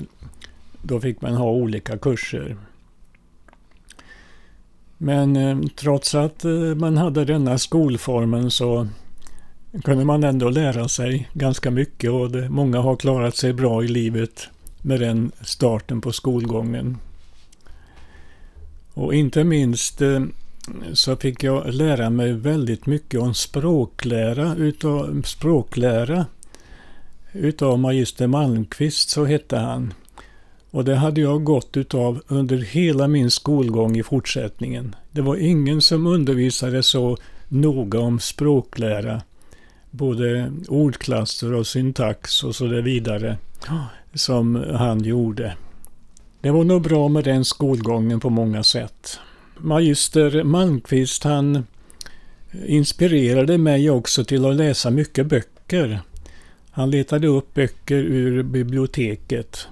då 0.81 0.99
fick 0.99 1.21
man 1.21 1.33
ha 1.33 1.51
olika 1.51 1.97
kurser. 1.97 2.57
Men 5.03 5.35
eh, 5.35 5.59
trots 5.75 6.15
att 6.15 6.45
eh, 6.45 6.51
man 6.51 6.97
hade 6.97 7.25
denna 7.25 7.57
skolformen 7.57 8.51
så 8.51 8.87
kunde 9.83 10.05
man 10.05 10.23
ändå 10.23 10.49
lära 10.49 10.87
sig 10.87 11.29
ganska 11.33 11.71
mycket 11.71 12.11
och 12.11 12.31
det, 12.31 12.49
många 12.49 12.79
har 12.79 12.95
klarat 12.95 13.35
sig 13.35 13.53
bra 13.53 13.83
i 13.83 13.87
livet 13.87 14.47
med 14.81 14.99
den 14.99 15.31
starten 15.41 16.01
på 16.01 16.11
skolgången. 16.11 16.97
Och 18.93 19.13
inte 19.13 19.43
minst 19.43 20.01
eh, 20.01 20.21
så 20.93 21.15
fick 21.15 21.43
jag 21.43 21.73
lära 21.73 22.09
mig 22.09 22.33
väldigt 22.33 22.85
mycket 22.85 23.19
om 23.19 23.33
språklära 23.33 24.55
utav, 24.55 25.21
språklära 25.25 26.25
utav 27.31 27.79
magister 27.79 28.27
Malmqvist, 28.27 29.09
så 29.09 29.25
hette 29.25 29.57
han. 29.57 29.93
Och 30.71 30.85
det 30.85 30.95
hade 30.95 31.21
jag 31.21 31.43
gått 31.43 31.77
utav 31.77 32.21
under 32.27 32.57
hela 32.57 33.07
min 33.07 33.31
skolgång 33.31 33.97
i 33.97 34.03
fortsättningen. 34.03 34.95
Det 35.11 35.21
var 35.21 35.35
ingen 35.35 35.81
som 35.81 36.07
undervisade 36.07 36.83
så 36.83 37.17
noga 37.47 37.99
om 37.99 38.19
språklära, 38.19 39.21
både 39.91 40.51
ordklasser 40.67 41.53
och 41.53 41.67
syntax 41.67 42.43
och 42.43 42.55
så 42.55 42.65
vidare, 42.67 43.37
som 44.13 44.65
han 44.73 45.03
gjorde. 45.03 45.55
Det 46.41 46.51
var 46.51 46.63
nog 46.63 46.81
bra 46.81 47.07
med 47.07 47.23
den 47.23 47.45
skolgången 47.45 48.19
på 48.19 48.29
många 48.29 48.63
sätt. 48.63 49.19
Magister 49.57 50.43
Malmqvist 50.43 51.23
han 51.23 51.65
inspirerade 52.65 53.57
mig 53.57 53.89
också 53.89 54.25
till 54.25 54.45
att 54.45 54.55
läsa 54.55 54.89
mycket 54.91 55.25
böcker. 55.27 55.99
Han 56.71 56.91
letade 56.91 57.27
upp 57.27 57.53
böcker 57.53 57.97
ur 57.97 58.43
biblioteket. 58.43 59.67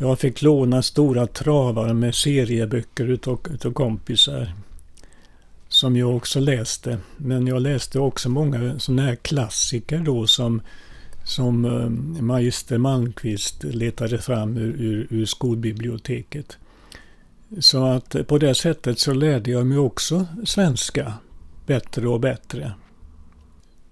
Jag 0.00 0.18
fick 0.18 0.42
låna 0.42 0.82
stora 0.82 1.26
travar 1.26 1.94
med 1.94 2.14
serieböcker 2.14 3.06
utav, 3.06 3.40
utav 3.54 3.72
kompisar. 3.72 4.52
Som 5.68 5.96
jag 5.96 6.16
också 6.16 6.40
läste. 6.40 6.98
Men 7.16 7.46
jag 7.46 7.62
läste 7.62 8.00
också 8.00 8.28
många 8.28 8.78
sådana 8.78 9.02
här 9.02 9.16
klassiker 9.16 9.98
då 9.98 10.26
som, 10.26 10.62
som 11.24 11.64
eh, 11.64 11.88
magister 12.22 12.78
Malmqvist 12.78 13.64
letade 13.64 14.18
fram 14.18 14.56
ur, 14.56 14.74
ur, 14.82 15.06
ur 15.10 15.26
skolbiblioteket. 15.26 16.58
Så 17.58 17.84
att 17.84 18.16
på 18.26 18.38
det 18.38 18.54
sättet 18.54 18.98
så 18.98 19.14
lärde 19.14 19.50
jag 19.50 19.66
mig 19.66 19.78
också 19.78 20.26
svenska 20.44 21.12
bättre 21.66 22.08
och 22.08 22.20
bättre. 22.20 22.72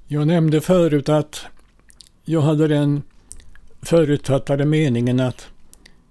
Jag 0.06 0.26
nämnde 0.26 0.60
förut 0.60 1.08
att 1.08 1.46
jag 2.24 2.40
hade 2.40 2.68
den 2.68 3.02
förutfattade 3.82 4.64
meningen 4.64 5.20
att 5.20 5.48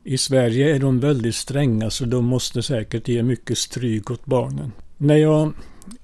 i 0.08 0.18
Sverige 0.18 0.76
är 0.76 0.80
de 0.80 1.00
väldigt 1.00 1.36
stränga 1.36 1.90
så 1.90 2.06
de 2.06 2.26
måste 2.26 2.64
säkert 2.64 3.08
ge 3.08 3.24
mycket 3.24 3.58
stryk 3.58 4.12
åt 4.12 4.26
barnen. 4.26 4.72
När 4.98 5.16
jag 5.16 5.54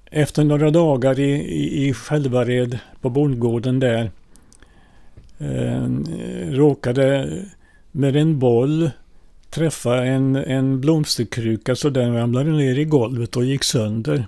efter 0.05 0.43
några 0.43 0.71
dagar 0.71 1.19
i, 1.19 1.31
i, 1.31 1.87
i 1.87 1.93
Skälvared 1.93 2.79
på 3.01 3.09
bondgården 3.09 3.79
där 3.79 4.11
eh, 5.37 5.87
råkade 6.49 7.37
med 7.91 8.15
en 8.15 8.39
boll 8.39 8.89
träffa 9.49 10.05
en, 10.05 10.35
en 10.35 10.81
blomsterkruka 10.81 11.75
så 11.75 11.89
den 11.89 12.13
ramlade 12.13 12.51
ner 12.51 12.79
i 12.79 12.85
golvet 12.85 13.37
och 13.37 13.45
gick 13.45 13.63
sönder. 13.63 14.25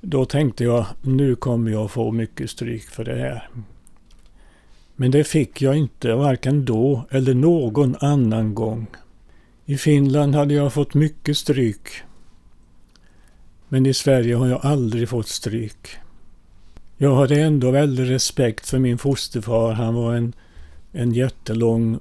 Då 0.00 0.24
tänkte 0.24 0.64
jag, 0.64 0.86
nu 1.02 1.34
kommer 1.34 1.70
jag 1.70 1.90
få 1.90 2.10
mycket 2.10 2.50
stryk 2.50 2.82
för 2.82 3.04
det 3.04 3.16
här. 3.16 3.48
Men 4.96 5.10
det 5.10 5.24
fick 5.24 5.62
jag 5.62 5.76
inte, 5.76 6.14
varken 6.14 6.64
då 6.64 7.06
eller 7.10 7.34
någon 7.34 7.96
annan 8.00 8.54
gång. 8.54 8.86
I 9.64 9.76
Finland 9.76 10.34
hade 10.34 10.54
jag 10.54 10.72
fått 10.72 10.94
mycket 10.94 11.36
stryk. 11.36 11.88
Men 13.68 13.86
i 13.86 13.94
Sverige 13.94 14.34
har 14.34 14.48
jag 14.48 14.66
aldrig 14.66 15.08
fått 15.08 15.28
stryk. 15.28 15.88
Jag 16.96 17.14
hade 17.14 17.40
ändå 17.40 17.70
väldigt 17.70 18.10
respekt 18.10 18.68
för 18.68 18.78
min 18.78 18.98
fosterfar. 18.98 19.72
Han 19.72 19.94
var 19.94 20.14
en, 20.14 20.32
en 20.92 21.12
jättelång, 21.12 21.98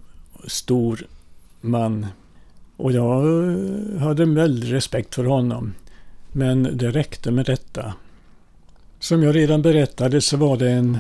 stor 0.48 1.08
man. 1.62 2.08
Och 2.78 2.92
jag 2.92 3.26
eh, 3.26 3.98
hade 4.00 4.26
väldigt 4.26 4.72
respekt 4.72 5.16
för 5.16 5.24
honom. 5.24 5.74
Men 6.32 6.78
det 6.78 6.92
räckte 6.92 7.32
med 7.32 7.46
detta. 7.46 7.94
Som 9.00 9.24
jag 9.24 9.36
redan 9.36 9.62
berättade 9.62 10.22
så 10.22 10.38
var 10.38 10.58
det 10.58 10.72
en, 10.72 11.00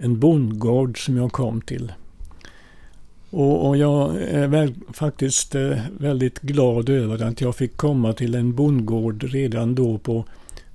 en 0.00 0.20
bondgård 0.20 1.04
som 1.04 1.16
jag 1.16 1.32
kom 1.32 1.60
till. 1.60 1.92
Och, 3.30 3.68
och 3.68 3.76
jag 3.76 4.16
är 4.22 4.46
väl, 4.46 4.74
faktiskt 4.92 5.54
eh, 5.54 5.78
väldigt 5.98 6.40
glad 6.40 6.88
över 6.88 7.24
att 7.24 7.40
jag 7.40 7.56
fick 7.56 7.76
komma 7.76 8.12
till 8.12 8.34
en 8.34 8.54
bondgård 8.54 9.22
redan 9.22 9.74
då 9.74 9.98
på 9.98 10.24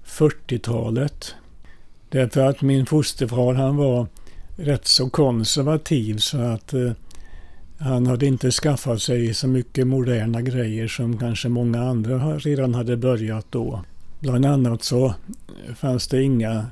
40-talet. 0.06 1.36
Därför 2.10 2.42
att 2.42 2.62
min 2.62 2.86
fosterfar 2.86 3.54
han 3.54 3.78
var 3.78 4.08
rätt 4.56 4.88
så 4.88 5.10
konservativ 5.10 6.18
så 6.18 6.38
att 6.38 6.74
eh, 6.74 6.92
han 7.80 8.08
hade 8.08 8.26
inte 8.26 8.52
skaffat 8.52 9.02
sig 9.02 9.34
så 9.34 9.48
mycket 9.48 9.88
moderna 9.88 10.42
grejer 10.42 10.88
som 10.88 11.18
kanske 11.18 11.50
många 11.50 11.84
andra 11.84 12.38
redan 12.38 12.74
hade 12.74 12.98
börjat 12.98 13.46
då. 13.50 13.84
Bland 14.20 14.46
annat 14.46 14.84
så 14.84 15.14
fanns 15.76 16.08
det 16.08 16.24
inga, 16.24 16.66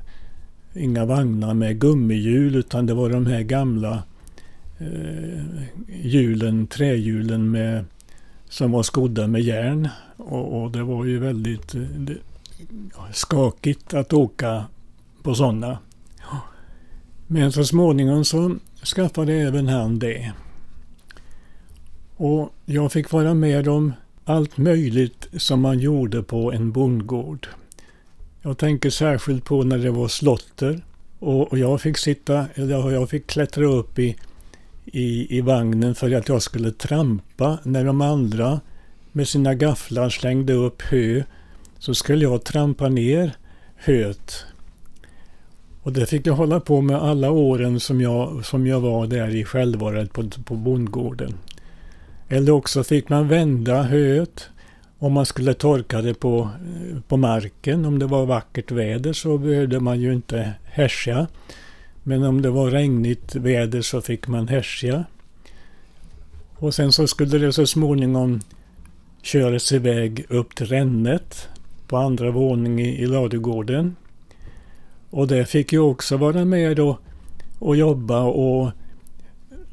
inga 0.74 1.04
vagnar 1.04 1.54
med 1.54 1.80
gummihjul 1.80 2.56
utan 2.56 2.86
det 2.86 2.94
var 2.94 3.10
de 3.10 3.26
här 3.26 3.42
gamla 3.42 4.02
eh, 4.78 5.62
hjulen, 6.02 6.66
trähjulen 6.66 7.50
med, 7.50 7.84
som 8.48 8.72
var 8.72 8.82
skodda 8.82 9.26
med 9.26 9.42
järn. 9.42 9.88
Och, 10.16 10.62
och 10.62 10.70
det 10.70 10.82
var 10.82 11.04
ju 11.04 11.18
väldigt 11.18 11.74
eh, 11.74 11.80
det, 11.80 12.16
skakigt 13.12 13.94
att 13.94 14.12
åka 14.12 14.64
på 15.22 15.34
sådana. 15.34 15.78
Men 17.26 17.52
så 17.52 17.64
småningom 17.64 18.24
så 18.24 18.56
skaffade 18.84 19.32
även 19.32 19.68
han 19.68 19.98
det. 19.98 20.32
Och 22.16 22.54
jag 22.64 22.92
fick 22.92 23.12
vara 23.12 23.34
med 23.34 23.68
om 23.68 23.92
allt 24.24 24.56
möjligt 24.56 25.28
som 25.36 25.60
man 25.60 25.78
gjorde 25.78 26.22
på 26.22 26.52
en 26.52 26.72
bondgård. 26.72 27.48
Jag 28.42 28.58
tänker 28.58 28.90
särskilt 28.90 29.44
på 29.44 29.62
när 29.62 29.78
det 29.78 29.90
var 29.90 30.08
slotter 30.08 30.84
och, 31.18 31.58
jag 31.58 31.80
fick 31.80 31.98
sitta, 31.98 32.46
eller 32.54 32.90
jag 32.90 33.10
fick 33.10 33.26
klättra 33.26 33.64
upp 33.64 33.98
i, 33.98 34.16
i, 34.84 35.36
i 35.36 35.40
vagnen 35.40 35.94
för 35.94 36.14
att 36.14 36.28
jag 36.28 36.42
skulle 36.42 36.72
trampa 36.72 37.58
när 37.62 37.84
de 37.84 38.00
andra 38.00 38.60
med 39.12 39.28
sina 39.28 39.54
gafflar 39.54 40.10
slängde 40.10 40.52
upp 40.52 40.82
hö 40.82 41.22
så 41.78 41.94
skulle 41.94 42.24
jag 42.24 42.44
trampa 42.44 42.88
ner 42.88 43.36
höet. 43.76 44.44
Och 45.82 45.92
det 45.92 46.06
fick 46.06 46.26
jag 46.26 46.34
hålla 46.34 46.60
på 46.60 46.80
med 46.80 46.96
alla 46.96 47.30
åren 47.30 47.80
som 47.80 48.00
jag, 48.00 48.44
som 48.44 48.66
jag 48.66 48.80
var 48.80 49.06
där 49.06 49.34
i 49.34 49.44
självvaret 49.44 50.12
på, 50.12 50.30
på 50.44 50.54
bondgården. 50.54 51.34
Eller 52.28 52.52
också 52.52 52.84
fick 52.84 53.08
man 53.08 53.28
vända 53.28 53.82
höet 53.82 54.48
om 55.02 55.12
man 55.12 55.26
skulle 55.26 55.54
torka 55.54 56.02
det 56.02 56.14
på, 56.14 56.40
eh, 56.40 57.00
på 57.08 57.16
marken. 57.16 57.84
Om 57.84 57.98
det 57.98 58.06
var 58.06 58.26
vackert 58.26 58.70
väder 58.70 59.12
så 59.12 59.38
behövde 59.38 59.80
man 59.80 60.00
ju 60.00 60.12
inte 60.12 60.52
hässja. 60.64 61.26
Men 62.02 62.22
om 62.22 62.42
det 62.42 62.50
var 62.50 62.70
regnigt 62.70 63.34
väder 63.34 63.82
så 63.82 64.00
fick 64.00 64.28
man 64.28 64.48
hässja. 64.48 65.04
Och 66.54 66.74
sen 66.74 66.92
så 66.92 67.06
skulle 67.06 67.38
det 67.38 67.52
så 67.52 67.66
småningom 67.66 68.40
köras 69.22 69.72
iväg 69.72 70.24
upp 70.28 70.54
till 70.54 70.66
rännet 70.66 71.48
på 71.86 71.96
andra 71.96 72.30
våningen 72.30 72.78
i, 72.78 73.02
i 73.02 73.06
ladugården. 73.06 73.96
Och 75.10 75.28
där 75.28 75.44
fick 75.44 75.72
jag 75.72 75.90
också 75.90 76.16
vara 76.16 76.44
med 76.44 76.80
och, 76.80 76.96
och 77.58 77.76
jobba 77.76 78.22
och, 78.22 78.70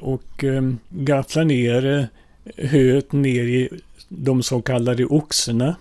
och 0.00 0.44
um, 0.44 0.78
gaffla 0.88 1.44
ner 1.44 1.86
eh, 1.86 2.70
höet 2.70 3.12
ner 3.12 3.44
i 3.44 3.68
de 4.12 4.42
så 4.42 4.62
kallade 4.62 5.04
oxarna 5.04 5.76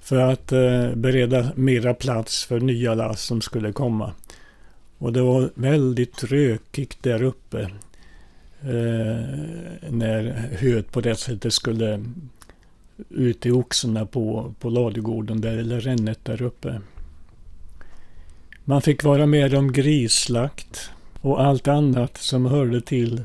för 0.00 0.16
att 0.16 0.52
eh, 0.52 0.94
bereda 0.94 1.52
mera 1.54 1.94
plats 1.94 2.44
för 2.44 2.60
nya 2.60 2.94
lass 2.94 3.22
som 3.22 3.40
skulle 3.40 3.72
komma. 3.72 4.12
Och 4.98 5.12
det 5.12 5.22
var 5.22 5.50
väldigt 5.54 6.24
rökigt 6.24 7.02
där 7.02 7.22
uppe 7.22 7.60
eh, 8.60 9.28
när 9.90 10.48
höet 10.58 10.92
på 10.92 11.00
det 11.00 11.14
sättet 11.14 11.52
skulle 11.52 12.04
ut 13.08 13.46
i 13.46 13.50
oxarna 13.50 14.06
på, 14.06 14.54
på 14.60 14.70
ladugården 14.70 15.40
där, 15.40 15.58
eller 15.58 15.80
rännet 15.80 16.24
där 16.24 16.42
uppe. 16.42 16.80
Man 18.64 18.82
fick 18.82 19.04
vara 19.04 19.26
med 19.26 19.54
om 19.54 19.72
grisslakt 19.72 20.90
och 21.20 21.44
allt 21.44 21.68
annat 21.68 22.16
som 22.16 22.46
hörde 22.46 22.80
till 22.80 23.24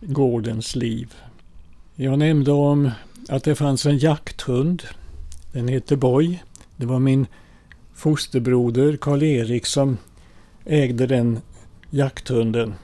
gårdens 0.00 0.76
liv. 0.76 1.14
Jag 2.00 2.18
nämnde 2.18 2.52
om 2.52 2.90
att 3.28 3.44
det 3.44 3.54
fanns 3.54 3.86
en 3.86 3.98
jakthund. 3.98 4.82
Den 5.52 5.68
heter 5.68 5.96
Boy. 5.96 6.42
Det 6.76 6.86
var 6.86 6.98
min 6.98 7.26
fosterbroder 7.94 8.96
Karl-Erik 8.96 9.66
som 9.66 9.96
ägde 10.64 11.06
den 11.06 11.40
jakthunden. 11.90 12.74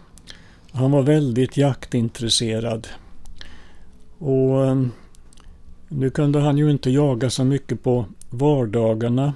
Han 0.72 0.90
var 0.90 1.02
väldigt 1.02 1.56
jaktintresserad. 1.56 2.88
Och 4.18 4.66
eh, 4.66 4.86
nu 5.88 6.10
kunde 6.10 6.40
han 6.40 6.58
ju 6.58 6.70
inte 6.70 6.90
jaga 6.90 7.30
så 7.30 7.44
mycket 7.44 7.82
på 7.82 8.06
vardagarna. 8.30 9.34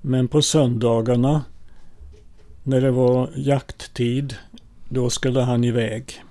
Men 0.00 0.28
på 0.28 0.42
söndagarna 0.42 1.44
när 2.62 2.80
det 2.80 2.90
var 2.90 3.30
jakttid, 3.36 4.34
då 4.88 5.10
skulle 5.10 5.40
han 5.40 5.64
iväg. 5.64 6.22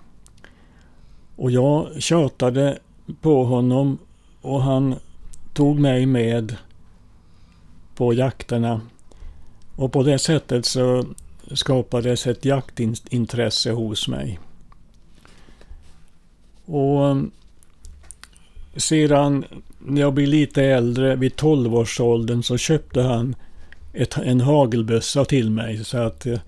Och 1.36 1.52
jag 1.52 2.02
tjatade 2.02 2.80
på 3.22 3.43
honom 3.43 3.98
och 4.41 4.62
han 4.62 4.96
tog 5.54 5.80
mig 5.80 6.06
med 6.06 6.58
på 7.96 8.13
jakterna. 8.13 8.82
Och 9.76 9.91
på 9.91 10.04
det 10.04 10.19
sättet 10.19 10.65
så 10.65 11.06
skapades 11.52 12.28
ett 12.28 12.46
jaktintresse 12.46 13.72
hos 13.72 14.08
mig. 14.08 14.39
Och 16.65 17.17
sedan 18.76 19.46
när 19.80 20.02
jag 20.02 20.13
blev 20.13 20.28
lite 20.28 20.63
äldre, 20.63 21.15
vid 21.15 21.32
12-årsåldern, 21.32 22.43
så 22.43 22.58
köpte 22.58 23.02
han 23.02 23.36
ett, 23.93 24.17
en 24.17 24.41
hagelbössa 24.41 25.26
till 25.26 25.50
mig. 25.50 25.86
Så 25.86 25.98
att 25.98 26.26
eh, 26.26 26.39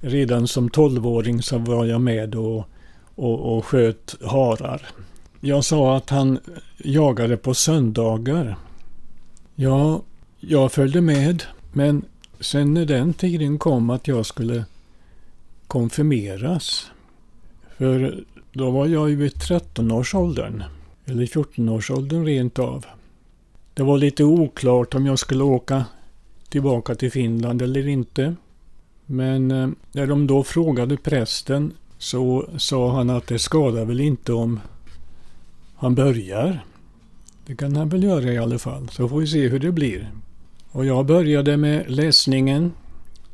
redan 0.00 0.48
som 0.48 0.70
12-åring 0.70 1.42
så 1.42 1.58
var 1.58 1.84
jag 1.84 2.00
med 2.00 2.34
och 2.34 2.68
och, 3.14 3.56
och 3.56 3.64
sköt 3.64 4.16
harar. 4.22 4.82
Jag 5.40 5.64
sa 5.64 5.96
att 5.96 6.10
han 6.10 6.38
jagade 6.78 7.36
på 7.36 7.54
söndagar. 7.54 8.56
Ja, 9.54 10.02
jag 10.40 10.72
följde 10.72 11.00
med, 11.00 11.42
men 11.72 12.04
sen 12.40 12.74
när 12.74 12.84
den 12.86 13.14
tiden 13.14 13.58
kom 13.58 13.90
att 13.90 14.08
jag 14.08 14.26
skulle 14.26 14.64
konfirmeras, 15.66 16.90
för 17.78 18.24
då 18.52 18.70
var 18.70 18.86
jag 18.86 19.10
ju 19.10 19.26
i 19.26 19.28
13-årsåldern, 19.28 20.64
eller 21.04 21.26
14-årsåldern 21.26 22.24
rent 22.24 22.58
av. 22.58 22.86
Det 23.74 23.82
var 23.82 23.98
lite 23.98 24.24
oklart 24.24 24.94
om 24.94 25.06
jag 25.06 25.18
skulle 25.18 25.44
åka 25.44 25.84
tillbaka 26.48 26.94
till 26.94 27.12
Finland 27.12 27.62
eller 27.62 27.88
inte. 27.88 28.34
Men 29.06 29.50
eh, 29.50 29.68
när 29.92 30.06
de 30.06 30.26
då 30.26 30.42
frågade 30.42 30.96
prästen 30.96 31.72
så 32.04 32.48
sa 32.56 32.96
han 32.96 33.10
att 33.10 33.26
det 33.26 33.38
skadar 33.38 33.84
väl 33.84 34.00
inte 34.00 34.32
om 34.32 34.60
han 35.74 35.94
börjar. 35.94 36.64
Det 37.46 37.56
kan 37.56 37.76
han 37.76 37.88
väl 37.88 38.02
göra 38.02 38.32
i 38.32 38.38
alla 38.38 38.58
fall, 38.58 38.88
så 38.88 39.08
får 39.08 39.20
vi 39.20 39.26
se 39.26 39.48
hur 39.48 39.58
det 39.58 39.72
blir. 39.72 40.10
Och 40.70 40.86
jag 40.86 41.06
började 41.06 41.56
med 41.56 41.90
läsningen. 41.90 42.72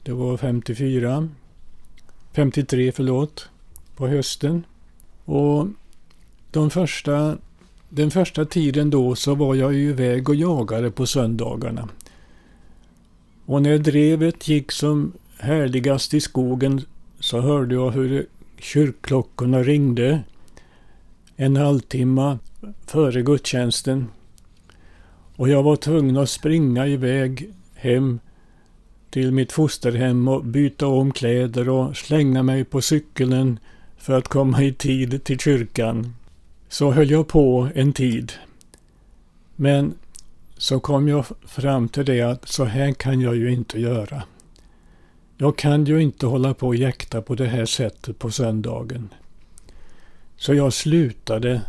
Det 0.03 0.13
var 0.13 0.37
54, 0.37 1.29
53 2.33 2.93
förlåt, 2.93 3.49
på 3.97 4.09
hösten. 4.09 4.65
Och 5.25 5.67
de 6.51 6.71
första, 6.71 7.37
den 7.89 8.11
första 8.11 8.45
tiden 8.45 8.91
då 8.91 9.15
så 9.15 9.35
var 9.35 9.55
jag 9.55 9.75
ju 9.75 9.91
iväg 9.91 10.29
och 10.29 10.35
jagade 10.35 10.91
på 10.91 11.07
söndagarna. 11.07 11.89
Och 13.47 13.63
när 13.63 13.79
drevet 13.79 14.49
gick 14.49 14.73
som 14.73 15.13
härligast 15.39 16.15
i 16.15 16.21
skogen 16.21 16.81
så 17.21 17.41
hörde 17.41 17.75
jag 17.75 17.91
hur 17.91 18.27
Kyrkklockorna 18.61 19.63
ringde 19.63 20.23
en 21.37 21.57
halvtimme 21.57 22.39
före 22.87 23.23
gudstjänsten 23.23 24.09
och 25.37 25.49
jag 25.49 25.63
var 25.63 25.77
tvungen 25.77 26.17
att 26.17 26.31
springa 26.31 26.87
iväg 26.87 27.51
hem 27.75 28.21
till 29.11 29.33
mitt 29.33 29.53
fosterhem 29.53 30.29
och 30.29 30.45
byta 30.45 30.87
om 30.87 31.13
kläder 31.13 31.69
och 31.69 31.97
slänga 31.97 32.43
mig 32.43 32.65
på 32.65 32.83
cykeln 32.83 33.59
för 33.99 34.19
att 34.19 34.29
komma 34.29 34.63
i 34.63 34.73
tid 34.73 35.25
till 35.25 35.39
kyrkan. 35.39 36.15
Så 36.69 36.91
höll 36.91 37.11
jag 37.11 37.29
på 37.29 37.69
en 37.75 37.93
tid. 37.93 38.33
Men 39.57 39.95
så 40.57 40.81
kom 40.81 41.09
jag 41.09 41.25
fram 41.47 41.89
till 41.89 42.05
det 42.05 42.21
att 42.21 42.49
så 42.49 42.65
här 42.65 42.93
kan 42.93 43.21
jag 43.21 43.37
ju 43.37 43.53
inte 43.53 43.81
göra. 43.81 44.23
Jag 45.43 45.57
kan 45.57 45.85
ju 45.85 46.03
inte 46.03 46.27
hålla 46.27 46.55
på 46.55 46.67
och 46.67 46.77
jäkta 46.77 47.23
på 47.23 47.35
det 47.35 47.47
här 47.47 47.65
sättet 47.65 48.19
på 48.19 48.31
söndagen. 48.31 49.09
Så 50.37 50.55
jag 50.55 50.73
slutade 50.73 51.63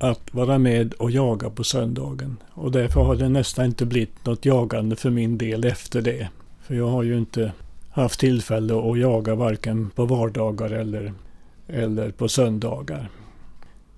att 0.00 0.34
vara 0.34 0.58
med 0.58 0.92
och 0.92 1.10
jaga 1.10 1.50
på 1.50 1.64
söndagen. 1.64 2.36
Och 2.50 2.72
därför 2.72 3.00
har 3.00 3.16
det 3.16 3.28
nästan 3.28 3.66
inte 3.66 3.86
blivit 3.86 4.26
något 4.26 4.44
jagande 4.44 4.96
för 4.96 5.10
min 5.10 5.38
del 5.38 5.64
efter 5.64 6.02
det. 6.02 6.28
För 6.62 6.74
jag 6.74 6.88
har 6.88 7.02
ju 7.02 7.18
inte 7.18 7.52
haft 7.90 8.20
tillfälle 8.20 8.90
att 8.90 8.98
jaga 8.98 9.34
varken 9.34 9.90
på 9.90 10.04
vardagar 10.04 10.70
eller, 10.70 11.12
eller 11.66 12.10
på 12.10 12.28
söndagar. 12.28 13.10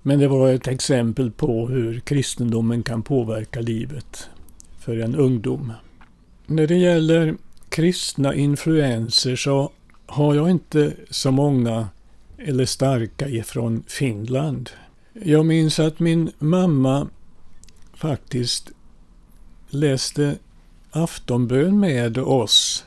Men 0.01 0.19
det 0.19 0.27
var 0.27 0.49
ett 0.49 0.67
exempel 0.67 1.31
på 1.31 1.67
hur 1.67 1.99
kristendomen 1.99 2.83
kan 2.83 3.01
påverka 3.01 3.61
livet 3.61 4.29
för 4.79 4.99
en 4.99 5.15
ungdom. 5.15 5.73
När 6.45 6.67
det 6.67 6.77
gäller 6.77 7.35
kristna 7.69 8.35
influenser 8.35 9.35
så 9.35 9.71
har 10.05 10.35
jag 10.35 10.49
inte 10.49 10.93
så 11.09 11.31
många 11.31 11.87
eller 12.37 12.65
starka 12.65 13.27
ifrån 13.27 13.83
Finland. 13.87 14.69
Jag 15.13 15.45
minns 15.45 15.79
att 15.79 15.99
min 15.99 16.31
mamma 16.39 17.07
faktiskt 17.93 18.71
läste 19.69 20.35
aftonbön 20.91 21.79
med 21.79 22.17
oss 22.17 22.85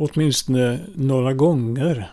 åtminstone 0.00 0.78
några 0.94 1.32
gånger. 1.32 2.12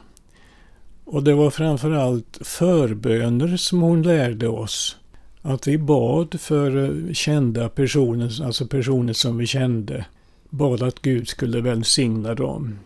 Och 1.06 1.24
det 1.24 1.34
var 1.34 1.50
framförallt 1.50 2.38
förböner 2.42 3.58
som 3.58 3.82
hon 3.82 4.02
lärde 4.02 4.48
oss. 4.48 4.98
Att 5.42 5.68
vi 5.68 5.78
bad 5.78 6.40
för 6.40 7.14
kända 7.14 7.70
personer, 7.70 8.46
alltså 8.46 8.68
personer 8.68 9.14
som 9.14 9.38
vi 9.38 9.48
kände. 9.48 10.06
Bad 10.50 10.84
att 10.84 11.02
Gud 11.02 11.28
skulle 11.28 11.62
välsigna 11.62 12.36
dem. 12.36 12.80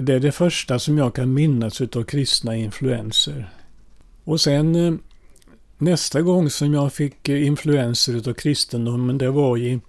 Det 0.00 0.14
är 0.14 0.20
det 0.20 0.32
första 0.32 0.78
som 0.78 0.98
jag 0.98 1.14
kan 1.14 1.34
minnas 1.34 1.80
utav 1.80 2.02
kristna 2.02 2.56
influenser. 2.56 3.50
Och 4.24 4.40
sen 4.40 4.74
eh, 4.74 4.94
nästa 5.78 6.22
gång 6.22 6.50
som 6.50 6.74
jag 6.74 6.92
fick 6.92 7.28
eh, 7.28 7.46
influenser 7.46 8.16
utav 8.16 8.34
kristendomen, 8.34 9.18
det 9.18 9.30
var 9.30 9.58
i, 9.58 9.80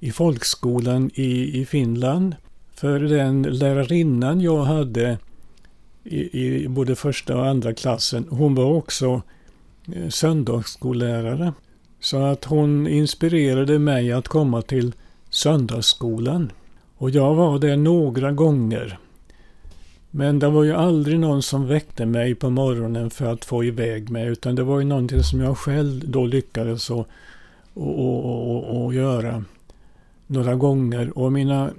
i 0.00 0.12
folkskolan 0.12 1.10
i, 1.14 1.60
i 1.60 1.66
Finland. 1.66 2.36
För 2.74 3.00
den 3.00 3.42
lärarinnan 3.42 4.40
jag 4.40 4.64
hade 4.64 5.18
i, 6.04 6.40
i 6.42 6.68
både 6.68 6.96
första 6.96 7.36
och 7.36 7.46
andra 7.46 7.74
klassen, 7.74 8.26
hon 8.30 8.54
var 8.54 8.64
också 8.64 9.22
eh, 9.94 10.08
söndagsskollärare. 10.08 11.52
Så 12.00 12.22
att 12.22 12.44
hon 12.44 12.86
inspirerade 12.86 13.78
mig 13.78 14.12
att 14.12 14.28
komma 14.28 14.62
till 14.62 14.92
söndagsskolan. 15.32 16.52
Och 16.96 17.10
jag 17.10 17.34
var 17.34 17.58
där 17.58 17.76
några 17.76 18.32
gånger. 18.32 18.98
Men 20.10 20.38
det 20.38 20.48
var 20.48 20.64
ju 20.64 20.72
aldrig 20.72 21.20
någon 21.20 21.42
som 21.42 21.66
väckte 21.66 22.06
mig 22.06 22.34
på 22.34 22.50
morgonen 22.50 23.10
för 23.10 23.32
att 23.32 23.44
få 23.44 23.64
iväg 23.64 24.10
mig, 24.10 24.28
utan 24.28 24.54
det 24.54 24.62
var 24.62 24.78
ju 24.78 24.84
någonting 24.84 25.22
som 25.22 25.40
jag 25.40 25.58
själv 25.58 26.10
då 26.10 26.26
lyckades 26.26 26.90
att 26.90 27.06
och, 27.74 27.98
och, 27.98 28.56
och, 28.56 28.84
och 28.84 28.94
göra 28.94 29.44
några 30.26 30.54
gånger. 30.54 31.18
Och 31.18 31.32
mina 31.32 31.70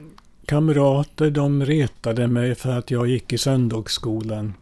kamrater 0.46 1.32
de 1.32 1.66
retade 1.66 2.28
mig 2.28 2.56
för 2.56 2.78
att 2.78 2.92
jag 2.92 3.08
gick 3.08 3.34
i 3.34 3.38
söndagsskolan. 3.38 4.54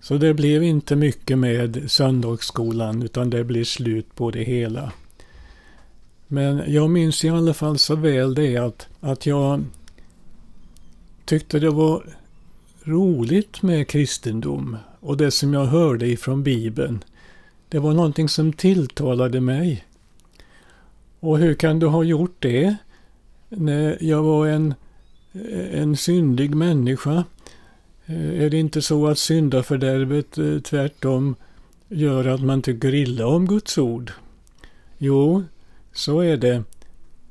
Så 0.00 0.18
det 0.18 0.34
blev 0.34 0.62
inte 0.62 0.96
mycket 0.96 1.38
med 1.38 1.90
söndagsskolan 1.90 3.02
utan 3.02 3.30
det 3.30 3.44
blev 3.44 3.64
slut 3.64 4.14
på 4.14 4.30
det 4.30 4.42
hela. 4.42 4.92
Men 6.28 6.72
jag 6.72 6.90
minns 6.90 7.24
i 7.24 7.28
alla 7.28 7.54
fall 7.54 7.78
så 7.78 7.96
väl 7.96 8.34
det 8.34 8.56
att, 8.56 8.88
att 9.00 9.26
jag 9.26 9.64
tyckte 11.24 11.58
det 11.58 11.70
var 11.70 12.02
roligt 12.82 13.62
med 13.62 13.88
kristendom 13.88 14.76
och 15.00 15.16
det 15.16 15.30
som 15.30 15.54
jag 15.54 15.64
hörde 15.64 16.06
ifrån 16.06 16.42
Bibeln. 16.42 17.04
Det 17.68 17.78
var 17.78 17.92
någonting 17.92 18.28
som 18.28 18.52
tilltalade 18.52 19.40
mig. 19.40 19.84
Och 21.20 21.38
hur 21.38 21.54
kan 21.54 21.78
du 21.78 21.86
ha 21.86 22.02
gjort 22.02 22.36
det? 22.38 22.76
När 23.48 23.98
jag 24.00 24.22
var 24.22 24.46
en, 24.46 24.74
en 25.72 25.96
syndig 25.96 26.54
människa. 26.54 27.24
Eh, 28.06 28.42
är 28.42 28.50
det 28.50 28.58
inte 28.58 28.82
så 28.82 29.06
att 29.06 29.18
syndafördärvet 29.18 30.38
eh, 30.38 30.58
tvärtom 30.58 31.36
gör 31.88 32.26
att 32.26 32.42
man 32.42 32.62
tycker 32.62 32.94
illa 32.94 33.26
om 33.26 33.46
Guds 33.46 33.78
ord? 33.78 34.12
Jo, 34.98 35.44
så 35.96 36.20
är 36.20 36.36
det. 36.36 36.62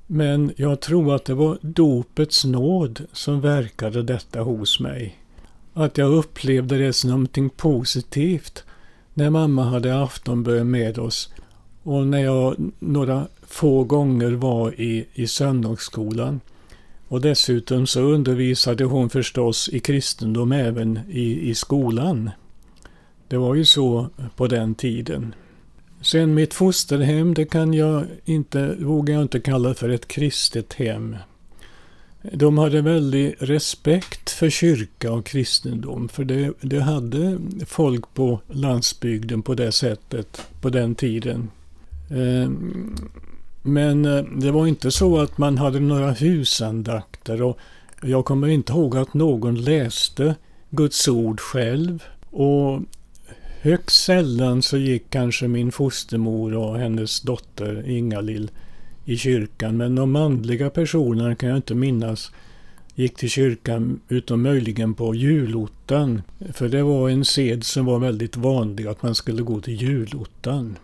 Men 0.07 0.53
jag 0.55 0.79
tror 0.79 1.15
att 1.15 1.25
det 1.25 1.33
var 1.33 1.57
dopets 1.61 2.45
nåd 2.45 3.01
som 3.11 3.41
verkade 3.41 4.03
detta 4.03 4.41
hos 4.41 4.79
mig. 4.79 5.17
Att 5.73 5.97
jag 5.97 6.13
upplevde 6.13 6.77
det 6.77 6.93
som 6.93 7.09
någonting 7.09 7.49
positivt 7.49 8.63
när 9.13 9.29
mamma 9.29 9.63
hade 9.63 10.01
aftonbön 10.01 10.71
med 10.71 10.99
oss 10.99 11.33
och 11.83 12.07
när 12.07 12.23
jag 12.23 12.55
några 12.79 13.27
få 13.47 13.83
gånger 13.83 14.31
var 14.31 14.81
i, 14.81 15.07
i 15.13 15.27
söndagsskolan. 15.27 16.39
Och 17.07 17.21
dessutom 17.21 17.87
så 17.87 18.01
undervisade 18.01 18.83
hon 18.83 19.09
förstås 19.09 19.69
i 19.69 19.79
kristendom 19.79 20.51
även 20.51 20.99
i, 21.09 21.49
i 21.49 21.55
skolan. 21.55 22.29
Det 23.27 23.37
var 23.37 23.55
ju 23.55 23.65
så 23.65 24.09
på 24.35 24.47
den 24.47 24.75
tiden. 24.75 25.35
Sen 26.05 26.33
mitt 26.33 26.53
fosterhem, 26.53 27.33
det 27.33 27.45
kan 27.45 27.73
jag 27.73 28.05
inte, 28.25 28.75
vågar 28.79 29.13
jag 29.13 29.21
inte 29.21 29.39
kalla 29.39 29.73
för 29.73 29.89
ett 29.89 30.07
kristet 30.07 30.73
hem. 30.73 31.15
De 32.33 32.57
hade 32.57 32.81
väldig 32.81 33.35
respekt 33.39 34.29
för 34.29 34.49
kyrka 34.49 35.11
och 35.11 35.25
kristendom, 35.25 36.09
för 36.09 36.23
det, 36.23 36.53
det 36.61 36.79
hade 36.79 37.37
folk 37.65 38.13
på 38.13 38.39
landsbygden 38.47 39.41
på 39.41 39.53
det 39.53 39.71
sättet 39.71 40.41
på 40.61 40.69
den 40.69 40.95
tiden. 40.95 41.49
Ehm, 42.11 42.95
men 43.61 44.05
eh, 44.05 44.23
det 44.23 44.51
var 44.51 44.67
inte 44.67 44.91
så 44.91 45.19
att 45.19 45.37
man 45.37 45.57
hade 45.57 45.79
några 45.79 46.11
husandakter 46.11 47.41
och 47.41 47.59
jag 48.01 48.25
kommer 48.25 48.47
inte 48.47 48.73
ihåg 48.73 48.97
att 48.97 49.13
någon 49.13 49.55
läste 49.55 50.35
Guds 50.69 51.07
ord 51.07 51.39
själv. 51.39 52.03
Och 52.29 52.81
högst 53.65 54.03
sällan 54.03 54.61
så 54.61 54.77
gick 54.77 55.09
kanske 55.09 55.47
min 55.47 55.71
fostermor 55.71 56.53
och 56.53 56.77
hennes 56.77 57.21
dotter 57.21 57.89
Ingalill 57.89 58.51
i 59.05 59.17
kyrkan. 59.17 59.77
Men 59.77 59.95
de 59.95 60.11
manliga 60.11 60.69
personerna 60.69 61.35
kan 61.35 61.49
jag 61.49 61.57
inte 61.57 61.75
minnas 61.75 62.31
gick 62.95 63.15
till 63.15 63.29
kyrkan 63.29 63.99
utom 64.09 64.41
möjligen 64.41 64.93
på 64.93 65.15
julottan. 65.15 66.21
För 66.53 66.69
det 66.69 66.83
var 66.83 67.09
en 67.09 67.25
sed 67.25 67.63
som 67.63 67.85
var 67.85 67.99
väldigt 67.99 68.37
vanlig 68.37 68.87
att 68.87 69.03
man 69.03 69.15
skulle 69.15 69.41
gå 69.41 69.61
till 69.61 69.81
julottan 69.81 70.77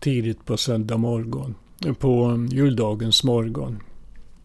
tidigt 0.00 0.44
på 0.44 0.56
söndag 0.56 0.96
morgon, 0.96 1.54
på 1.98 2.46
juldagens 2.50 3.24
morgon. 3.24 3.78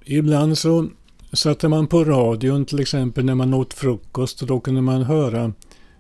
Ibland 0.05 0.58
så 0.58 0.88
satte 1.34 1.67
man 1.67 1.88
på 1.88 2.03
radion 2.03 2.65
till 2.65 2.79
exempel 2.79 3.25
när 3.25 3.36
man 3.36 3.53
åt 3.53 3.73
frukost 3.73 4.41
och 4.41 4.47
då 4.47 4.60
kunde 4.60 4.82
man 4.82 5.03
höra 5.03 5.53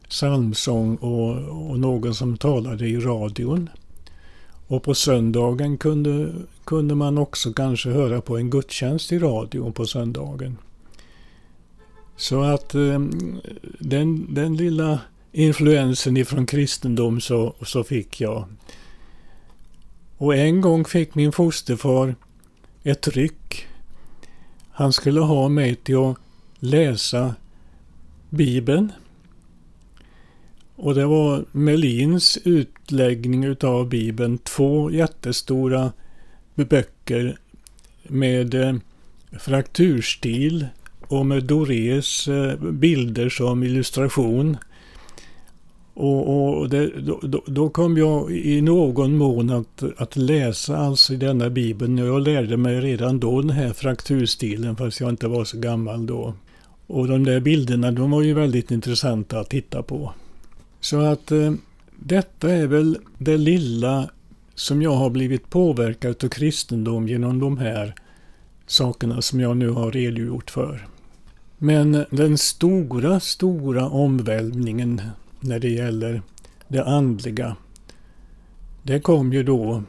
psalmsång 0.09 0.95
och, 0.95 1.29
och 1.69 1.79
någon 1.79 2.15
som 2.15 2.37
talade 2.37 2.87
i 2.87 2.99
radion. 2.99 3.69
Och 4.67 4.83
på 4.83 4.93
söndagen 4.93 5.77
kunde, 5.77 6.33
kunde 6.63 6.95
man 6.95 7.17
också 7.17 7.53
kanske 7.53 7.89
höra 7.89 8.21
på 8.21 8.37
en 8.37 8.49
gudstjänst 8.49 9.11
i 9.11 9.19
radion 9.19 9.73
på 9.73 9.85
söndagen. 9.85 10.57
Så 12.17 12.41
att 12.41 12.75
eh, 12.75 12.99
den, 13.79 14.33
den 14.33 14.57
lilla 14.57 14.99
influensen 15.31 16.17
ifrån 16.17 16.45
kristendom 16.45 17.21
så, 17.21 17.55
så 17.61 17.83
fick 17.83 18.21
jag. 18.21 18.45
Och 20.17 20.35
en 20.35 20.61
gång 20.61 20.85
fick 20.85 21.15
min 21.15 21.31
fosterfar 21.31 22.15
ett 22.83 23.07
ryck. 23.07 23.67
Han 24.71 24.93
skulle 24.93 25.19
ha 25.19 25.49
mig 25.49 25.75
till 25.75 25.97
att 25.97 26.17
läsa 26.59 27.35
Bibeln. 28.29 28.91
Och 30.81 30.95
det 30.95 31.05
var 31.05 31.45
Melins 31.51 32.37
utläggning 32.43 33.43
utav 33.43 33.89
Bibeln. 33.89 34.37
Två 34.37 34.91
jättestora 34.91 35.91
böcker 36.55 37.37
med 38.03 38.53
eh, 38.53 38.75
frakturstil 39.39 40.65
och 41.07 41.25
med 41.25 41.43
Dorés 41.43 42.27
eh, 42.27 42.55
bilder 42.59 43.29
som 43.29 43.63
illustration. 43.63 44.57
Och, 45.93 46.57
och 46.57 46.69
det, 46.69 46.91
då, 46.99 47.43
då, 47.45 47.69
kom 47.69 47.97
jag 47.97 48.31
i 48.31 48.61
någon 48.61 49.17
mån 49.17 49.49
att, 49.49 49.83
att 49.97 50.15
läsa 50.15 50.77
alltså 50.77 51.13
i 51.13 51.17
denna 51.17 51.49
bibeln. 51.49 51.97
Jag 51.97 52.21
lärde 52.21 52.57
mig 52.57 52.81
redan 52.81 53.19
då 53.19 53.41
den 53.41 53.49
här 53.49 53.73
frakturstilen 53.73 54.75
fast 54.75 54.99
jag 54.99 55.09
inte 55.09 55.27
var 55.27 55.43
så 55.43 55.57
gammal 55.57 56.05
då. 56.05 56.33
Och 56.87 57.07
de 57.07 57.23
där 57.23 57.39
bilderna 57.39 57.91
de 57.91 58.11
var 58.11 58.21
ju 58.21 58.33
väldigt 58.33 58.71
intressanta 58.71 59.39
att 59.39 59.49
titta 59.49 59.83
på. 59.83 60.13
Så 60.79 60.99
att 60.99 61.31
eh, 61.31 61.53
detta 61.95 62.51
är 62.51 62.67
väl 62.67 62.97
det 63.17 63.37
lilla 63.37 64.09
som 64.55 64.81
jag 64.81 64.95
har 64.95 65.09
blivit 65.09 65.49
påverkad 65.49 66.23
av 66.23 66.29
kristendom 66.29 67.07
genom 67.07 67.39
de 67.39 67.57
här 67.57 67.95
sakerna 68.67 69.21
som 69.21 69.39
jag 69.39 69.57
nu 69.57 69.69
har 69.69 69.91
redogjort 69.91 70.51
för. 70.51 70.87
Men 71.57 72.05
den 72.09 72.37
stora, 72.37 73.19
stora 73.19 73.89
omvälvningen 73.89 75.01
när 75.39 75.59
det 75.59 75.69
gäller 75.69 76.21
det 76.67 76.83
andliga, 76.83 77.55
det 78.83 78.99
kom 78.99 79.33
ju 79.33 79.43
då 79.43 79.83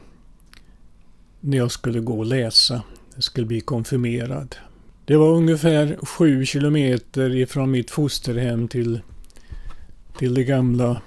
när 1.39 1.57
jag 1.57 1.71
skulle 1.71 1.99
gå 1.99 2.19
och 2.19 2.25
läsa. 2.25 2.81
Jag 3.15 3.23
skulle 3.23 3.47
bli 3.47 3.61
konfirmerad. 3.61 4.55
Det 5.05 5.17
var 5.17 5.29
ungefär 5.29 5.97
sju 6.01 6.45
kilometer 6.45 7.35
ifrån 7.35 7.71
mitt 7.71 7.91
fosterhem 7.91 8.67
till, 8.67 9.01
till 10.21 10.33
det 10.33 10.43
gamla 10.43 11.01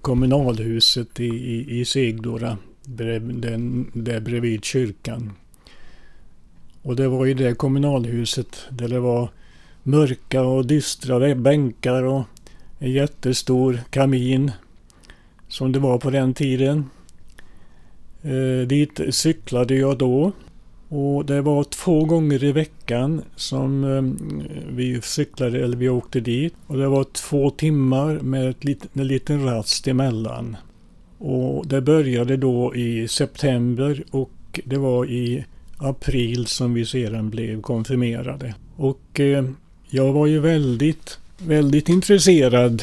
kommunalhuset 0.00 1.20
i, 1.20 1.26
i, 1.26 1.80
i 1.80 1.84
Segdora, 1.84 2.58
där 2.84 4.20
bredvid 4.20 4.64
kyrkan. 4.64 5.32
Och 6.82 6.96
det 6.96 7.08
var 7.08 7.26
i 7.26 7.34
det 7.34 7.54
kommunalhuset 7.54 8.66
där 8.70 8.88
det 8.88 9.00
var 9.00 9.30
mörka 9.82 10.42
och 10.42 10.66
dystra 10.66 11.34
bänkar 11.34 12.02
och 12.02 12.24
en 12.78 12.92
jättestor 12.92 13.80
kamin 13.90 14.52
som 15.48 15.72
det 15.72 15.78
var 15.78 15.98
på 15.98 16.10
den 16.10 16.34
tiden. 16.34 16.90
Eh, 18.22 18.66
dit 18.66 19.00
cyklade 19.10 19.74
jag 19.74 19.98
då 19.98 20.32
och 20.88 21.24
det 21.24 21.40
var 21.40 21.64
två 21.64 22.04
gånger 22.04 22.44
i 22.44 22.52
veckan 22.52 23.22
som 23.36 23.84
eh, 23.84 24.26
vi 24.74 25.00
cyklade 25.02 25.64
eller 25.64 25.76
vi 25.76 25.88
åkte 25.88 26.20
dit. 26.20 26.54
Och 26.66 26.78
det 26.78 26.88
var 26.88 27.04
två 27.04 27.50
timmar 27.50 28.20
med 28.20 28.50
ett 28.50 28.64
lit, 28.64 28.86
en 28.92 29.06
liten 29.06 29.44
rast 29.44 29.88
emellan. 29.88 30.56
Och 31.18 31.66
det 31.66 31.80
började 31.80 32.36
då 32.36 32.74
i 32.74 33.08
september 33.08 34.04
och 34.10 34.60
det 34.64 34.78
var 34.78 35.06
i 35.06 35.44
april 35.78 36.46
som 36.46 36.74
vi 36.74 36.84
sedan 36.84 37.30
blev 37.30 37.60
konfirmerade. 37.60 38.54
Och 38.76 39.20
eh, 39.20 39.44
jag 39.90 40.12
var 40.12 40.26
ju 40.26 40.40
väldigt, 40.40 41.18
väldigt 41.38 41.88
intresserad 41.88 42.82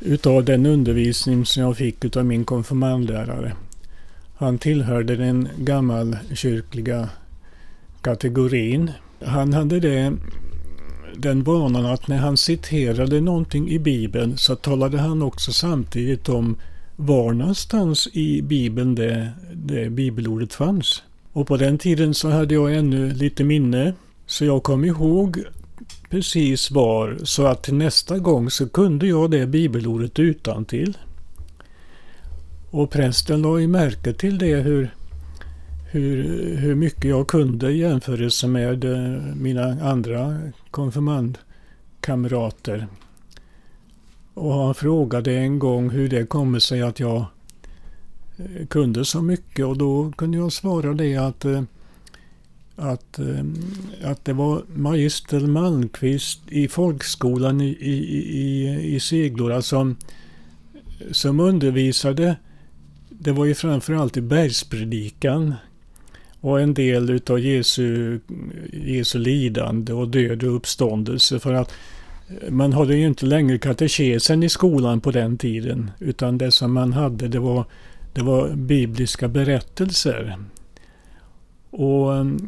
utav 0.00 0.44
den 0.44 0.66
undervisning 0.66 1.46
som 1.46 1.62
jag 1.62 1.76
fick 1.76 2.04
utav 2.04 2.24
min 2.24 2.44
konfirmandlärare. 2.44 3.52
Han 4.40 4.58
tillhörde 4.58 5.16
den 5.16 5.48
gammalkyrkliga 5.58 7.08
kategorin. 8.00 8.90
Han 9.24 9.52
hade 9.52 9.80
det, 9.80 10.12
den 11.16 11.42
vanan 11.42 11.86
att 11.86 12.08
när 12.08 12.18
han 12.18 12.36
citerade 12.36 13.20
någonting 13.20 13.70
i 13.70 13.78
Bibeln 13.78 14.38
så 14.38 14.56
talade 14.56 14.98
han 14.98 15.22
också 15.22 15.52
samtidigt 15.52 16.28
om 16.28 16.56
var 16.96 17.32
någonstans 17.32 18.08
i 18.12 18.42
Bibeln 18.42 18.94
det, 18.94 19.32
det 19.52 19.90
bibelordet 19.90 20.54
fanns. 20.54 21.02
Och 21.32 21.46
på 21.46 21.56
den 21.56 21.78
tiden 21.78 22.14
så 22.14 22.30
hade 22.30 22.54
jag 22.54 22.76
ännu 22.76 23.12
lite 23.12 23.44
minne 23.44 23.94
så 24.26 24.44
jag 24.44 24.62
kom 24.62 24.84
ihåg 24.84 25.44
precis 26.10 26.70
var 26.70 27.18
så 27.24 27.46
att 27.46 27.68
nästa 27.68 28.18
gång 28.18 28.50
så 28.50 28.68
kunde 28.68 29.06
jag 29.06 29.30
det 29.30 29.46
bibelordet 29.46 30.18
utan 30.18 30.64
till. 30.64 30.96
Och 32.70 32.90
prästen 32.90 33.42
la 33.42 33.58
ju 33.58 33.68
märke 33.68 34.12
till 34.12 34.38
det 34.38 34.56
hur, 34.56 34.94
hur, 35.90 36.24
hur 36.56 36.74
mycket 36.74 37.04
jag 37.04 37.28
kunde 37.28 37.72
i 37.72 37.78
jämförelse 37.78 38.46
med 38.46 38.84
eh, 38.84 39.22
mina 39.34 39.82
andra 39.82 40.38
konfirmandkamrater. 40.70 42.86
Och 44.34 44.54
han 44.54 44.74
frågade 44.74 45.34
en 45.34 45.58
gång 45.58 45.90
hur 45.90 46.08
det 46.08 46.26
kommer 46.26 46.58
sig 46.58 46.82
att 46.82 47.00
jag 47.00 47.24
eh, 48.36 48.66
kunde 48.66 49.04
så 49.04 49.22
mycket 49.22 49.66
och 49.66 49.78
då 49.78 50.12
kunde 50.16 50.38
jag 50.38 50.52
svara 50.52 50.94
det 50.94 51.16
att 51.16 51.44
eh, 51.44 51.62
att, 52.80 53.18
att 54.04 54.24
det 54.24 54.32
var 54.32 54.62
magister 54.74 55.40
Malmqvist 55.40 56.40
i 56.48 56.68
folkskolan 56.68 57.60
i, 57.60 57.68
i, 57.68 57.94
i, 58.38 58.94
i 58.94 59.00
Seglora 59.00 59.62
som, 59.62 59.96
som 61.12 61.40
undervisade 61.40 62.36
det 63.18 63.32
var 63.32 63.44
ju 63.44 63.54
framförallt 63.54 64.16
i 64.16 64.20
bergspredikan 64.20 65.54
och 66.40 66.60
en 66.60 66.74
del 66.74 67.10
utav 67.10 67.40
Jesu, 67.40 68.18
Jesu 68.72 69.18
lidande 69.18 69.92
och 69.92 70.08
död 70.08 70.42
och 70.42 70.56
uppståndelse. 70.56 71.38
För 71.38 71.54
att 71.54 71.72
man 72.48 72.72
hade 72.72 72.96
ju 72.96 73.06
inte 73.06 73.26
längre 73.26 73.58
katekesen 73.58 74.42
i 74.42 74.48
skolan 74.48 75.00
på 75.00 75.10
den 75.10 75.38
tiden. 75.38 75.90
Utan 75.98 76.38
det 76.38 76.52
som 76.52 76.72
man 76.72 76.92
hade 76.92 77.28
det 77.28 77.38
var, 77.38 77.64
det 78.12 78.22
var 78.22 78.54
bibliska 78.54 79.28
berättelser. 79.28 80.38
Och 81.70 82.14
mm, 82.14 82.38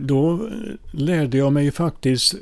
då 0.00 0.48
lärde 0.90 1.38
jag 1.38 1.52
mig 1.52 1.70
faktiskt 1.70 2.34
eh, 2.34 2.40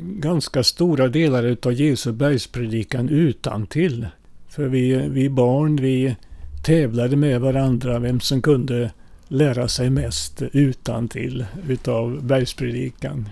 ganska 0.00 0.62
stora 0.62 1.08
delar 1.08 1.44
utav 1.44 1.72
Jesu 1.72 2.12
bergspredikan 2.12 3.08
utan 3.08 3.66
till. 3.66 4.06
För 4.48 4.68
vi, 4.68 5.08
vi 5.08 5.28
barn, 5.28 5.76
vi 5.76 6.16
tävlade 6.62 7.16
med 7.16 7.40
varandra 7.40 7.98
vem 7.98 8.20
som 8.20 8.42
kunde 8.42 8.90
lära 9.28 9.68
sig 9.68 9.90
mest 9.90 10.42
utan 10.52 11.08
till 11.08 11.46
utav 11.68 12.22
bergspredikan. 12.22 13.28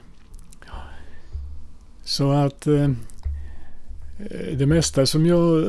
Så 2.04 2.32
att 2.32 2.66
eh, 2.66 2.90
det 4.52 4.66
mesta 4.66 5.06
som 5.06 5.26
jag 5.26 5.66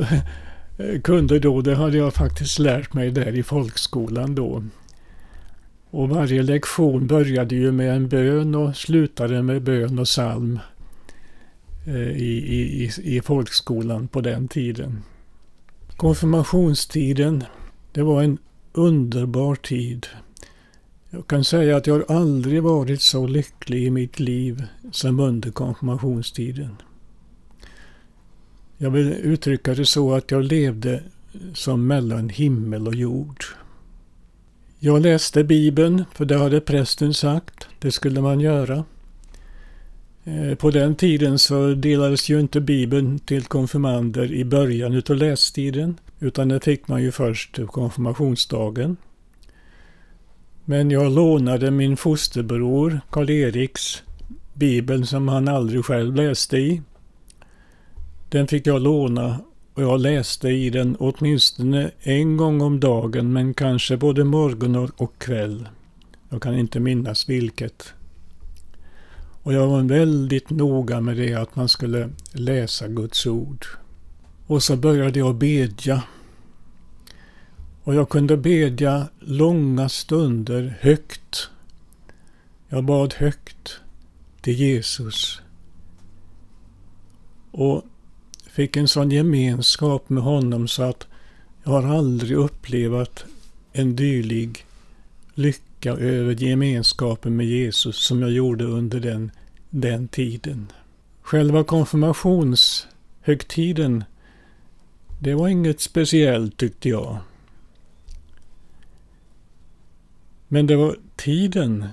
eh, 0.78 1.02
kunde 1.04 1.40
då, 1.40 1.62
det 1.62 1.76
hade 1.76 1.98
jag 1.98 2.14
faktiskt 2.14 2.60
lärt 2.60 2.94
mig 2.94 3.12
där 3.12 3.36
i 3.36 3.44
folkskolan 3.44 4.36
då. 4.36 4.64
Och 5.90 6.10
varje 6.10 6.44
lektion 6.44 7.08
började 7.08 7.56
ju 7.56 7.72
med 7.72 7.96
en 7.96 8.08
bön 8.08 8.56
och 8.56 8.76
slutade 8.76 9.44
med 9.44 9.62
bön 9.62 10.00
och 10.00 10.06
psalm 10.06 10.60
eh, 11.88 12.12
i, 12.12 12.84
i, 12.84 12.92
i 13.04 13.22
folkskolan 13.22 14.08
på 14.08 14.22
den 14.22 14.48
tiden. 14.48 15.04
Konfirmationstiden, 15.98 17.44
det 17.92 18.04
var 18.04 18.24
en 18.24 18.38
underbar 18.74 19.56
tid. 19.56 20.08
Jag 21.10 21.28
kan 21.28 21.44
säga 21.44 21.78
att 21.78 21.88
jag 21.88 22.12
aldrig 22.12 22.64
varit 22.64 23.02
så 23.02 23.28
lycklig 23.28 23.84
i 23.84 23.90
mitt 23.90 24.20
liv 24.20 24.64
som 24.92 25.20
under 25.20 25.52
konfirmationstiden. 25.52 26.76
Jag 28.78 28.92
vill 28.92 29.14
uttrycka 29.14 29.74
det 29.74 29.86
så 29.86 30.14
att 30.14 30.32
jag 30.32 30.44
levde 30.44 31.04
som 31.54 31.88
mellan 31.88 32.30
himmel 32.30 32.88
och 32.88 32.96
jord. 32.96 33.44
Jag 34.80 35.02
läste 35.02 35.44
Bibeln, 35.44 36.06
för 36.14 36.26
det 36.26 36.38
hade 36.38 36.62
prästen 36.62 37.14
sagt. 37.14 37.68
Det 37.80 37.92
skulle 37.92 38.22
man 38.22 38.40
göra. 38.40 38.86
Eh, 40.28 40.56
på 40.56 40.72
den 40.72 40.96
tiden 40.96 41.40
så 41.40 41.74
delades 41.74 42.30
ju 42.30 42.40
inte 42.40 42.62
Bibeln 42.62 43.20
till 43.20 43.44
konfirmander 43.44 44.32
i 44.34 44.46
början 44.46 44.94
utav 44.94 45.16
lästiden, 45.16 46.00
utan 46.20 46.48
det 46.48 46.64
fick 46.64 46.88
man 46.88 47.04
ju 47.04 47.12
först 47.12 47.60
konfirmationsdagen. 47.68 48.98
Men 50.66 50.92
jag 50.92 51.12
lånade 51.12 51.72
min 51.72 51.98
fosterbror 51.98 53.02
Karl-Eriks 53.10 54.04
Bibeln 54.54 55.06
som 55.06 55.28
han 55.28 55.48
aldrig 55.48 55.86
själv 55.86 56.16
läste 56.16 56.58
i. 56.58 56.82
Den 58.30 58.48
fick 58.48 58.68
jag 58.68 58.82
låna 58.82 59.40
och 59.74 59.84
jag 59.84 60.00
läste 60.00 60.50
i 60.50 60.70
den 60.70 60.96
åtminstone 61.00 61.92
en 62.00 62.38
gång 62.38 62.62
om 62.62 62.80
dagen 62.80 63.34
men 63.34 63.54
kanske 63.54 63.98
både 63.98 64.24
morgon 64.24 64.92
och 64.98 65.18
kväll. 65.18 65.68
Jag 66.30 66.42
kan 66.42 66.58
inte 66.58 66.80
minnas 66.80 67.30
vilket. 67.30 67.94
Och 69.48 69.54
jag 69.54 69.68
var 69.68 69.82
väldigt 69.82 70.50
noga 70.50 71.02
med 71.02 71.18
det 71.18 71.34
att 71.34 71.56
man 71.56 71.70
skulle 71.70 72.10
läsa 72.32 72.88
Guds 72.88 73.26
ord. 73.26 73.66
Och 74.48 74.64
så 74.64 74.76
började 74.76 75.20
jag 75.20 75.36
bedja. 75.36 76.04
Och 77.84 77.96
jag 77.96 78.10
kunde 78.10 78.38
bedja 78.38 79.08
långa 79.20 79.90
stunder 79.90 80.78
högt. 80.82 81.50
Jag 82.70 82.84
bad 82.84 83.14
högt 83.14 83.80
till 84.42 84.54
Jesus. 84.54 85.42
Och 87.52 87.86
fick 88.50 88.78
en 88.78 88.88
sån 88.88 89.12
gemenskap 89.12 90.10
med 90.10 90.24
honom 90.24 90.68
så 90.68 90.84
att 90.84 91.08
jag 91.64 91.72
har 91.72 91.98
aldrig 91.98 92.38
upplevt 92.38 93.26
en 93.72 93.96
dylig 93.96 94.66
lycka 95.34 95.67
över 95.86 96.34
gemenskapen 96.34 97.36
med 97.36 97.46
Jesus 97.46 98.06
som 98.06 98.22
jag 98.22 98.32
gjorde 98.32 98.66
under 98.66 99.00
den, 99.00 99.32
den 99.70 100.08
tiden. 100.08 100.72
Själva 101.22 101.64
konfirmationshögtiden, 101.64 104.04
det 105.20 105.36
var 105.36 105.48
inget 105.48 105.82
speciellt 105.82 106.58
tyckte 106.58 106.90
jag. 106.90 107.18
Men 110.48 110.68
det 110.68 110.76
var 110.76 110.98
tiden 111.16 111.86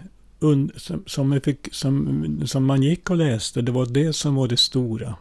som, 1.07 1.40
fick, 1.44 1.75
som, 1.75 2.40
som 2.47 2.64
man 2.64 2.83
gick 2.83 3.11
och 3.11 3.16
läste, 3.16 3.62
det 3.62 3.73
var 3.73 3.87
det 3.87 4.12
som 4.12 4.35
var 4.35 4.49
det 4.49 4.57
stora. 4.57 5.14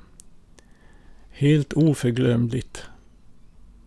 Helt 1.29 1.73
oförglömligt. 1.73 2.83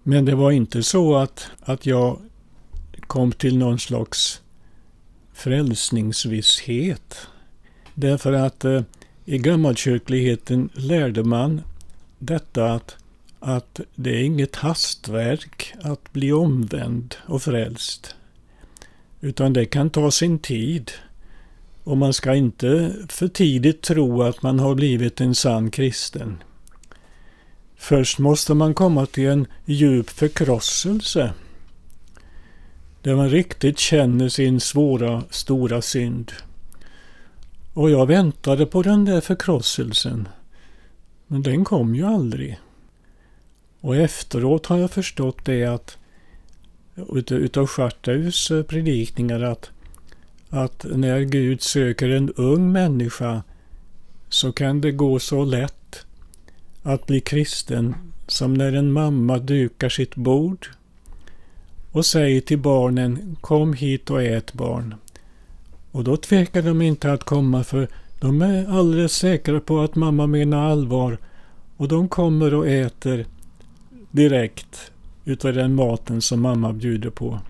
Men 0.02 0.24
det 0.24 0.34
var 0.34 0.50
inte 0.50 0.82
så 0.82 1.16
att, 1.16 1.50
att 1.60 1.86
jag 1.86 2.20
kom 3.00 3.32
till 3.32 3.58
någon 3.58 3.78
slags 3.78 4.42
frälsningsvisshet. 5.36 7.28
Därför 7.94 8.32
att 8.32 8.64
eh, 8.64 8.82
i 9.24 9.38
gammalkyrkligheten 9.38 10.68
lärde 10.74 11.24
man 11.24 11.62
detta 12.18 12.72
att, 12.72 12.96
att 13.38 13.80
det 13.94 14.10
är 14.10 14.22
inget 14.22 14.56
hastverk 14.56 15.74
att 15.82 16.12
bli 16.12 16.32
omvänd 16.32 17.14
och 17.26 17.42
frälst. 17.42 18.14
Utan 19.20 19.52
det 19.52 19.64
kan 19.64 19.90
ta 19.90 20.10
sin 20.10 20.38
tid. 20.38 20.90
Och 21.84 21.96
man 21.96 22.12
ska 22.12 22.34
inte 22.34 22.94
för 23.08 23.28
tidigt 23.28 23.82
tro 23.82 24.22
att 24.22 24.42
man 24.42 24.58
har 24.58 24.74
blivit 24.74 25.20
en 25.20 25.34
sann 25.34 25.70
kristen. 25.70 26.42
Först 27.76 28.18
måste 28.18 28.54
man 28.54 28.74
komma 28.74 29.06
till 29.06 29.26
en 29.26 29.46
djup 29.64 30.10
förkrosselse. 30.10 31.32
Där 33.06 33.16
man 33.16 33.30
riktigt 33.30 33.78
känner 33.78 34.28
sin 34.28 34.60
svåra, 34.60 35.22
stora 35.30 35.82
synd. 35.82 36.32
Och 37.74 37.90
jag 37.90 38.06
väntade 38.06 38.66
på 38.66 38.82
den 38.82 39.04
där 39.04 39.20
förkrosselsen. 39.20 40.28
Men 41.26 41.42
den 41.42 41.64
kom 41.64 41.94
ju 41.94 42.06
aldrig. 42.06 42.58
Och 43.80 43.96
efteråt 43.96 44.66
har 44.66 44.78
jag 44.78 44.90
förstått 44.90 45.44
det 45.44 45.64
att 45.64 45.98
utav 47.30 47.66
Schartaus 47.66 48.50
eh, 48.50 48.62
predikningar 48.62 49.40
att, 49.40 49.70
att 50.50 50.86
när 50.94 51.20
Gud 51.20 51.62
söker 51.62 52.08
en 52.08 52.32
ung 52.32 52.72
människa 52.72 53.42
så 54.28 54.52
kan 54.52 54.80
det 54.80 54.92
gå 54.92 55.18
så 55.18 55.44
lätt 55.44 56.06
att 56.82 57.06
bli 57.06 57.20
kristen 57.20 57.94
som 58.26 58.54
när 58.54 58.72
en 58.72 58.92
mamma 58.92 59.38
dukar 59.38 59.88
sitt 59.88 60.14
bord 60.14 60.68
och 61.96 62.06
säger 62.06 62.40
till 62.40 62.58
barnen 62.58 63.36
Kom 63.40 63.72
hit 63.72 64.10
och 64.10 64.22
ät 64.22 64.52
barn. 64.52 64.94
Och 65.92 66.04
då 66.04 66.16
tvekar 66.16 66.62
de 66.62 66.82
inte 66.82 67.12
att 67.12 67.24
komma 67.24 67.64
för 67.64 67.88
de 68.20 68.42
är 68.42 68.78
alldeles 68.78 69.12
säkra 69.12 69.60
på 69.60 69.80
att 69.80 69.94
mamma 69.94 70.26
menar 70.26 70.70
allvar 70.70 71.18
och 71.76 71.88
de 71.88 72.08
kommer 72.08 72.54
och 72.54 72.68
äter 72.68 73.26
direkt 74.10 74.90
utav 75.24 75.52
den 75.52 75.74
maten 75.74 76.22
som 76.22 76.40
mamma 76.40 76.72
bjuder 76.72 77.10
på. 77.10 77.40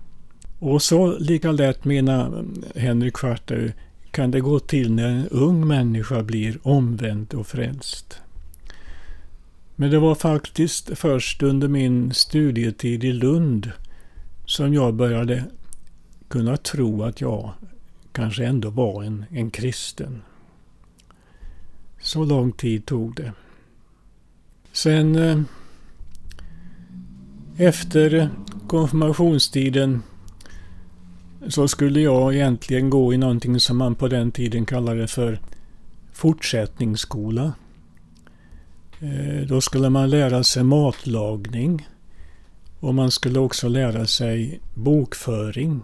Och 0.59 0.83
så 0.83 1.19
lika 1.19 1.53
lätt 1.53 1.85
menar 1.85 2.45
Henrik 2.75 3.17
Schwarter 3.17 3.75
kan 4.11 4.31
det 4.31 4.41
gå 4.41 4.59
till 4.59 4.93
när 4.93 5.09
en 5.09 5.29
ung 5.29 5.67
människa 5.67 6.23
blir 6.23 6.59
omvänd 6.63 7.35
och 7.35 7.47
frälst. 7.47 8.19
Men 9.77 9.91
det 9.91 9.99
var 9.99 10.15
faktiskt 10.15 10.99
först 10.99 11.43
under 11.43 11.69
min 11.69 12.15
studietid 12.15 13.05
i 13.05 13.13
Lund 13.13 13.73
som 14.47 14.75
jag 14.75 14.95
började 14.95 15.45
kunna 16.29 16.57
tro 16.57 17.03
att 17.03 17.21
jag 17.21 17.53
kanske 18.13 18.45
ändå 18.47 18.71
var 18.71 19.03
en, 19.03 19.25
en 19.31 19.51
kristen. 19.51 20.23
Så 22.01 22.25
lång 22.25 22.53
tid 22.53 22.87
tog 22.87 23.15
det. 23.17 23.33
Sen 24.73 25.17
eh, 25.17 25.41
efter 27.57 28.31
konfirmationstiden 28.69 30.03
så 31.49 31.69
skulle 31.69 32.01
jag 32.01 32.35
egentligen 32.35 32.91
gå 32.91 33.15
i 33.15 33.19
någonting 33.19 33.61
som 33.61 33.77
man 33.77 33.95
på 33.95 34.09
den 34.09 34.33
tiden 34.33 34.67
kallade 34.67 35.07
för 35.07 35.41
fortsättningsskola. 36.13 37.53
Eh, 39.01 39.47
då 39.49 39.61
skulle 39.61 39.91
man 39.91 40.11
lära 40.11 40.45
sig 40.45 40.65
matlagning 40.65 41.87
och 42.81 42.95
man 42.95 43.11
skulle 43.11 43.39
också 43.39 43.69
lära 43.69 44.07
sig 44.07 44.61
bokföring. 44.75 45.81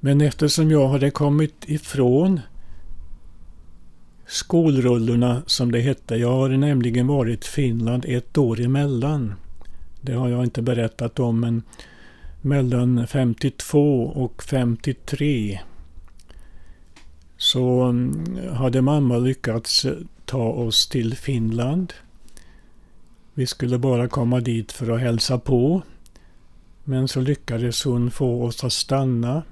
Men 0.00 0.20
eftersom 0.20 0.70
jag 0.70 0.88
hade 0.88 1.10
kommit 1.10 1.64
ifrån 1.66 2.40
skolrullorna 4.26 5.42
som 5.46 5.72
det 5.72 5.80
hette. 5.80 6.16
Jag 6.16 6.32
har 6.32 6.48
nämligen 6.48 7.06
varit 7.06 7.44
i 7.44 7.48
Finland 7.48 8.04
ett 8.08 8.38
år 8.38 8.60
emellan. 8.60 9.34
Det 10.00 10.12
har 10.12 10.28
jag 10.28 10.44
inte 10.44 10.62
berättat 10.62 11.18
om 11.18 11.40
men 11.40 11.62
mellan 12.40 13.06
52 13.06 14.04
och 14.04 14.42
53 14.42 15.60
så 17.36 17.94
hade 18.52 18.82
mamma 18.82 19.18
lyckats 19.18 19.86
ta 20.24 20.48
oss 20.48 20.88
till 20.88 21.16
Finland. 21.16 21.92
Vi 23.38 23.46
skulle 23.46 23.78
bara 23.78 24.08
komma 24.08 24.40
dit 24.40 24.72
för 24.72 24.90
att 24.90 25.00
hälsa 25.00 25.38
på. 25.38 25.82
Men 26.84 27.08
så 27.08 27.20
lyckades 27.20 27.84
hon 27.84 28.10
få 28.10 28.44
oss 28.44 28.64
att 28.64 28.72
stanna. 28.72 29.42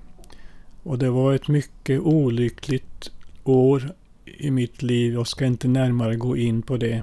Och 0.83 0.99
det 0.99 1.11
var 1.11 1.35
ett 1.35 1.49
mycket 1.49 2.01
olyckligt 2.01 3.11
år 3.45 3.93
i 4.25 4.51
mitt 4.51 4.83
liv. 4.83 5.15
Jag 5.15 5.27
ska 5.27 5.47
inte 5.47 5.69
närmare 5.69 6.17
gå 6.17 6.37
in 6.37 6.63
på 6.63 6.77
det. 6.77 7.03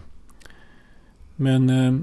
Men 1.36 1.69
eh, 1.69 1.99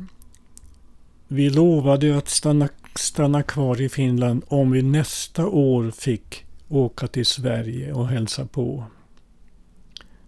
vi 1.29 1.51
lovade 1.51 2.19
att 2.19 2.29
stanna, 2.29 2.69
stanna 2.95 3.43
kvar 3.43 3.81
i 3.81 3.89
Finland 3.89 4.43
om 4.49 4.71
vi 4.71 4.83
nästa 4.83 5.47
år 5.47 5.91
fick 5.91 6.45
åka 6.69 7.07
till 7.07 7.27
Sverige 7.27 7.93
och 7.93 8.09
hälsa 8.09 8.47
på. 8.47 8.85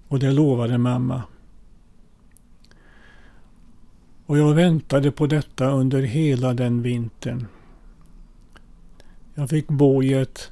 Och 0.09 0.18
det 0.18 0.32
lovade 0.32 0.78
mamma. 0.78 1.22
Och 4.31 4.39
jag 4.39 4.55
väntade 4.55 5.11
på 5.11 5.26
detta 5.26 5.70
under 5.70 6.03
hela 6.03 6.55
den 6.55 6.83
vintern. 6.83 7.47
Jag 9.35 9.51
fick 9.51 9.68
bo 9.68 10.03
i 10.03 10.12
ett 10.12 10.51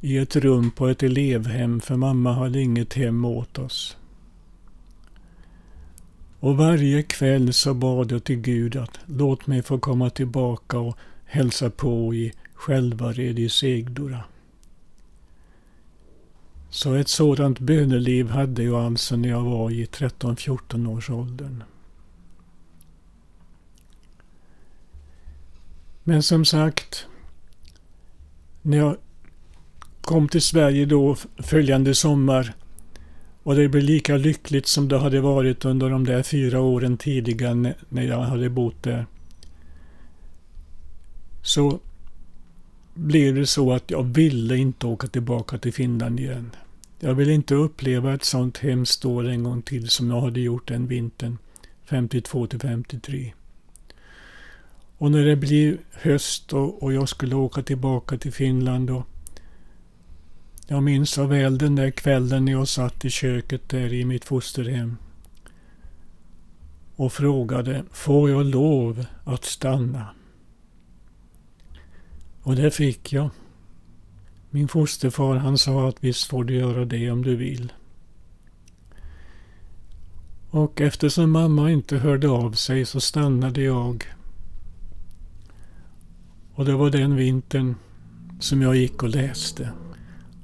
i 0.00 0.18
ett 0.18 0.36
rum 0.36 0.70
på 0.70 0.88
ett 0.88 1.02
elevhem 1.02 1.80
för 1.80 1.96
mamma 1.96 2.32
hade 2.32 2.60
inget 2.60 2.94
hem 2.94 3.24
åt 3.24 3.58
oss. 3.58 3.96
Och 6.40 6.56
varje 6.56 7.02
kväll 7.02 7.52
så 7.52 7.74
bad 7.74 8.12
jag 8.12 8.24
till 8.24 8.40
Gud 8.40 8.76
att 8.76 9.00
låt 9.06 9.46
mig 9.46 9.62
få 9.62 9.78
komma 9.78 10.10
tillbaka 10.10 10.78
och 10.78 10.96
hälsa 11.24 11.70
på 11.70 12.14
i 12.14 12.32
Självared 12.54 13.38
i 13.38 13.48
Segdora. 13.48 14.24
Så 16.70 16.94
ett 16.94 17.08
sådant 17.08 17.58
böneliv 17.58 18.30
hade 18.30 18.62
jag 18.62 18.84
alltså 18.84 19.16
när 19.16 19.28
jag 19.28 19.42
var 19.42 19.70
i 19.70 19.84
13-14 19.84 20.88
års 20.88 21.10
åldern. 21.10 21.62
Men 26.04 26.22
som 26.22 26.44
sagt, 26.44 27.06
när 28.62 28.76
jag 28.76 28.96
kom 30.00 30.28
till 30.28 30.42
Sverige 30.42 30.86
då 30.86 31.16
följande 31.38 31.94
sommar 31.94 32.54
och 33.42 33.54
det 33.56 33.68
blev 33.68 33.84
lika 33.84 34.16
lyckligt 34.16 34.66
som 34.66 34.88
det 34.88 34.98
hade 34.98 35.20
varit 35.20 35.64
under 35.64 35.90
de 35.90 36.04
där 36.04 36.22
fyra 36.22 36.60
åren 36.60 36.96
tidigare 36.96 37.74
när 37.88 38.02
jag 38.02 38.20
hade 38.20 38.50
bott 38.50 38.82
där. 38.82 39.06
Så 41.42 41.80
blev 42.94 43.34
det 43.34 43.46
så 43.46 43.72
att 43.72 43.90
jag 43.90 44.02
ville 44.02 44.56
inte 44.56 44.86
åka 44.86 45.06
tillbaka 45.06 45.58
till 45.58 45.72
Finland 45.72 46.20
igen. 46.20 46.50
Jag 47.00 47.14
ville 47.14 47.32
inte 47.32 47.54
uppleva 47.54 48.14
ett 48.14 48.24
sånt 48.24 48.58
hemskt 48.58 49.04
år 49.04 49.28
en 49.28 49.44
gång 49.44 49.62
till 49.62 49.88
som 49.88 50.10
jag 50.10 50.20
hade 50.20 50.40
gjort 50.40 50.68
den 50.68 50.86
vintern 50.86 51.38
52 51.84 52.46
till 52.46 52.60
53. 52.60 53.32
Och 55.00 55.10
när 55.10 55.24
det 55.24 55.36
blev 55.36 55.78
höst 55.92 56.52
och, 56.52 56.82
och 56.82 56.92
jag 56.92 57.08
skulle 57.08 57.34
åka 57.34 57.62
tillbaka 57.62 58.18
till 58.18 58.32
Finland 58.32 58.90
och 58.90 59.06
jag 60.66 60.82
minns 60.82 61.10
så 61.10 61.26
väl 61.26 61.58
den 61.58 61.76
där 61.76 61.90
kvällen 61.90 62.44
när 62.44 62.52
jag 62.52 62.68
satt 62.68 63.04
i 63.04 63.10
köket 63.10 63.68
där 63.68 63.92
i 63.92 64.04
mitt 64.04 64.24
fosterhem 64.24 64.96
och 66.96 67.12
frågade, 67.12 67.84
får 67.90 68.30
jag 68.30 68.46
lov 68.46 69.06
att 69.24 69.44
stanna? 69.44 70.06
Och 72.42 72.56
det 72.56 72.70
fick 72.70 73.12
jag. 73.12 73.30
Min 74.50 74.68
fosterfar 74.68 75.36
han 75.36 75.58
sa 75.58 75.88
att 75.88 76.04
visst 76.04 76.28
får 76.28 76.44
du 76.44 76.54
göra 76.54 76.84
det 76.84 77.10
om 77.10 77.22
du 77.22 77.36
vill. 77.36 77.72
Och 80.50 80.80
eftersom 80.80 81.30
mamma 81.30 81.70
inte 81.70 81.96
hörde 81.96 82.28
av 82.28 82.52
sig 82.52 82.84
så 82.84 83.00
stannade 83.00 83.62
jag. 83.62 84.04
Och 86.60 86.66
det 86.66 86.74
var 86.74 86.90
den 86.90 87.16
vintern 87.16 87.74
som 88.40 88.62
jag 88.62 88.76
gick 88.76 89.02
och 89.02 89.08
läste. 89.08 89.70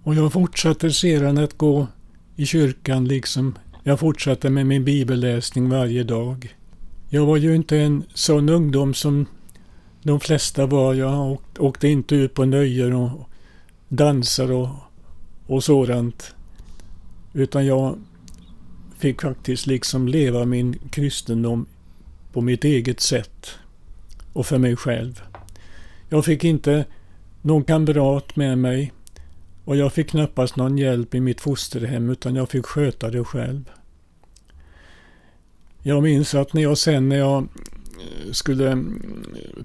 Och 0.03 0.15
jag 0.15 0.33
fortsatte 0.33 0.91
sedan 0.91 1.39
att 1.39 1.59
gå 1.59 1.87
i 2.37 2.47
kyrkan 2.47 3.09
liksom 3.09 3.55
jag 3.83 4.01
fortsatte 4.01 4.51
med 4.51 4.67
min 4.67 4.85
bibelläsning 4.85 5.69
varje 5.69 6.03
dag. 6.03 6.57
Jag 7.09 7.27
var 7.27 7.37
ju 7.37 7.55
inte 7.55 7.79
en 7.79 8.05
sån 8.15 8.49
ungdom 8.49 8.95
som 8.95 9.27
de 10.03 10.21
flesta 10.21 10.67
var. 10.67 10.95
Jag 10.95 11.39
åkte 11.59 11.89
inte 11.89 12.15
ut 12.15 12.35
på 12.35 12.45
nöjen 12.45 12.93
och 12.93 13.31
dansar 13.89 14.53
och, 14.53 14.69
och 15.47 15.65
sådant. 15.65 16.35
Utan 17.33 17.67
jag 17.67 17.99
fick 18.99 19.23
faktiskt 19.23 19.67
liksom 19.67 20.09
leva 20.09 20.45
min 20.45 20.79
kristendom 20.91 21.67
på 22.33 22.41
mitt 22.41 22.65
eget 22.65 23.01
sätt 23.01 23.51
och 24.33 24.47
för 24.47 24.59
mig 24.59 24.77
själv. 24.77 25.23
Jag 26.09 26.25
fick 26.25 26.45
inte 26.45 26.85
någon 27.43 27.65
kamrat 27.65 28.37
med 28.37 28.59
mig. 28.59 28.93
Och 29.65 29.77
jag 29.77 29.93
fick 29.93 30.11
knappast 30.11 30.57
någon 30.57 30.79
hjälp 30.79 31.15
i 31.15 31.21
mitt 31.21 31.41
fosterhem 31.41 32.11
utan 32.11 32.37
jag 32.37 32.51
fick 32.51 32.67
sköta 32.67 33.11
det 33.11 33.25
själv. 33.25 33.71
Jag 35.83 36.03
minns 36.03 36.35
att 36.35 36.53
när 36.53 36.63
jag 36.63 36.79
sen 36.79 37.09
när 37.09 37.17
jag 37.17 37.43
eh, 37.43 38.33
skulle 38.33 38.71
mm, 38.71 39.03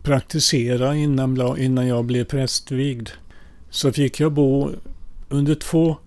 praktisera 0.03 0.95
innan, 0.95 1.57
innan 1.57 1.87
jag 1.87 2.05
blev 2.05 2.23
prästvigd 2.23 3.09
så 3.69 3.91
fick 3.91 4.19
jag 4.19 4.31
bo 4.31 4.69
under 5.29 5.55
två 5.55 5.97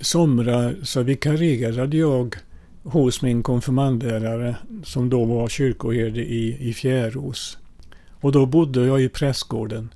somrar 0.00 0.76
så 0.82 1.02
vikarierade 1.02 1.96
jag 1.96 2.36
hos 2.82 3.22
min 3.22 3.42
konfirmandlärare 3.42 4.56
som 4.84 5.10
då 5.10 5.24
var 5.24 5.48
kyrkoherde 5.48 6.20
i, 6.20 6.68
i 6.68 6.74
Fjärås. 6.74 7.58
Och 8.20 8.32
då 8.32 8.46
bodde 8.46 8.86
jag 8.86 9.02
i 9.02 9.08
prästgården. 9.08 9.94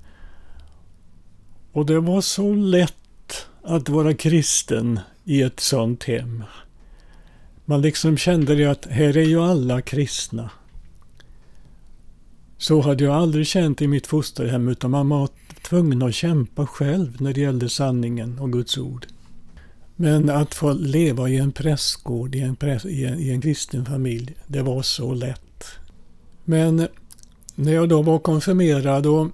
Och 1.73 1.87
det 1.87 2.01
var 2.01 2.21
så 2.21 2.55
lätt 2.55 3.47
att 3.63 3.89
vara 3.89 4.15
kristen 4.15 5.01
i 5.25 5.43
ett 5.43 5.61
sånt 5.61 6.05
hem. 6.05 6.45
Man 7.65 7.83
liksom 7.83 8.17
kände 8.17 8.55
det 8.55 8.67
att 8.67 8.87
här 8.87 9.17
är 9.17 9.25
ju 9.25 9.41
alla 9.41 9.83
kristna. 9.83 10.51
Så 12.59 12.81
hade 12.81 13.05
jag 13.05 13.15
aldrig 13.15 13.47
känt 13.47 13.83
i 13.83 13.87
mitt 13.87 14.07
fosterhem 14.07 14.69
utan 14.69 14.91
man 14.91 15.09
var 15.09 15.29
tvungen 15.63 16.03
att 16.03 16.15
kämpa 16.15 16.67
själv 16.67 17.17
när 17.21 17.33
det 17.33 17.41
gällde 17.41 17.69
sanningen 17.69 18.39
och 18.39 18.53
Guds 18.53 18.79
ord. 18.79 19.07
Men 19.97 20.31
att 20.31 20.55
få 20.55 20.73
leva 20.73 21.29
i 21.29 21.37
en 21.37 21.53
prästgård, 21.53 22.35
i 22.35 22.41
en, 22.41 22.57
präst, 22.57 22.87
i 22.87 23.05
en, 23.05 23.19
i 23.21 23.31
en 23.31 23.41
kristen 23.41 23.85
familj, 23.85 24.35
det 24.47 24.63
var 24.63 24.83
så 24.83 25.15
lätt. 25.15 25.65
Men 26.45 26.89
när 27.61 27.73
jag 27.73 27.89
då 27.89 28.03
var 28.03 28.19
konfirmerad 28.19 29.07
och 29.07 29.29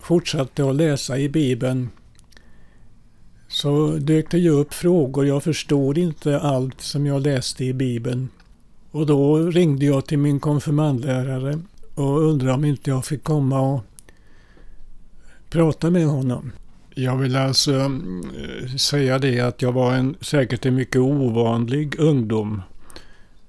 fortsatte 0.00 0.70
att 0.70 0.76
läsa 0.76 1.18
i 1.18 1.28
Bibeln 1.28 1.88
så 3.48 3.96
dök 3.96 4.30
det 4.30 4.38
ju 4.38 4.50
upp 4.50 4.74
frågor. 4.74 5.26
Jag 5.26 5.42
förstod 5.42 5.98
inte 5.98 6.40
allt 6.40 6.80
som 6.80 7.06
jag 7.06 7.22
läste 7.22 7.64
i 7.64 7.72
Bibeln. 7.72 8.28
Och 8.90 9.06
då 9.06 9.38
ringde 9.38 9.86
jag 9.86 10.06
till 10.06 10.18
min 10.18 10.40
konfirmandlärare 10.40 11.58
och 11.94 12.20
undrade 12.20 12.54
om 12.54 12.64
inte 12.64 12.90
jag 12.90 13.04
fick 13.04 13.24
komma 13.24 13.60
och 13.60 13.80
prata 15.50 15.90
med 15.90 16.06
honom. 16.06 16.52
Jag 16.94 17.16
vill 17.16 17.36
alltså 17.36 17.74
eh, 17.74 18.76
säga 18.78 19.18
det 19.18 19.40
att 19.40 19.62
jag 19.62 19.72
var 19.72 19.94
en, 19.94 20.16
säkert 20.20 20.66
en 20.66 20.74
mycket 20.74 21.00
ovanlig 21.00 22.00
ungdom. 22.00 22.62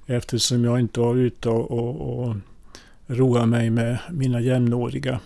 Eftersom 0.06 0.64
jag 0.64 0.80
inte 0.80 1.00
var 1.00 1.16
ute 1.16 1.50
och, 1.50 1.72
och, 1.72 2.20
och 2.20 2.36
roa 3.12 3.46
mig 3.46 3.70
med 3.70 3.98
mina 4.12 4.42
jämnåriga. 4.42 5.20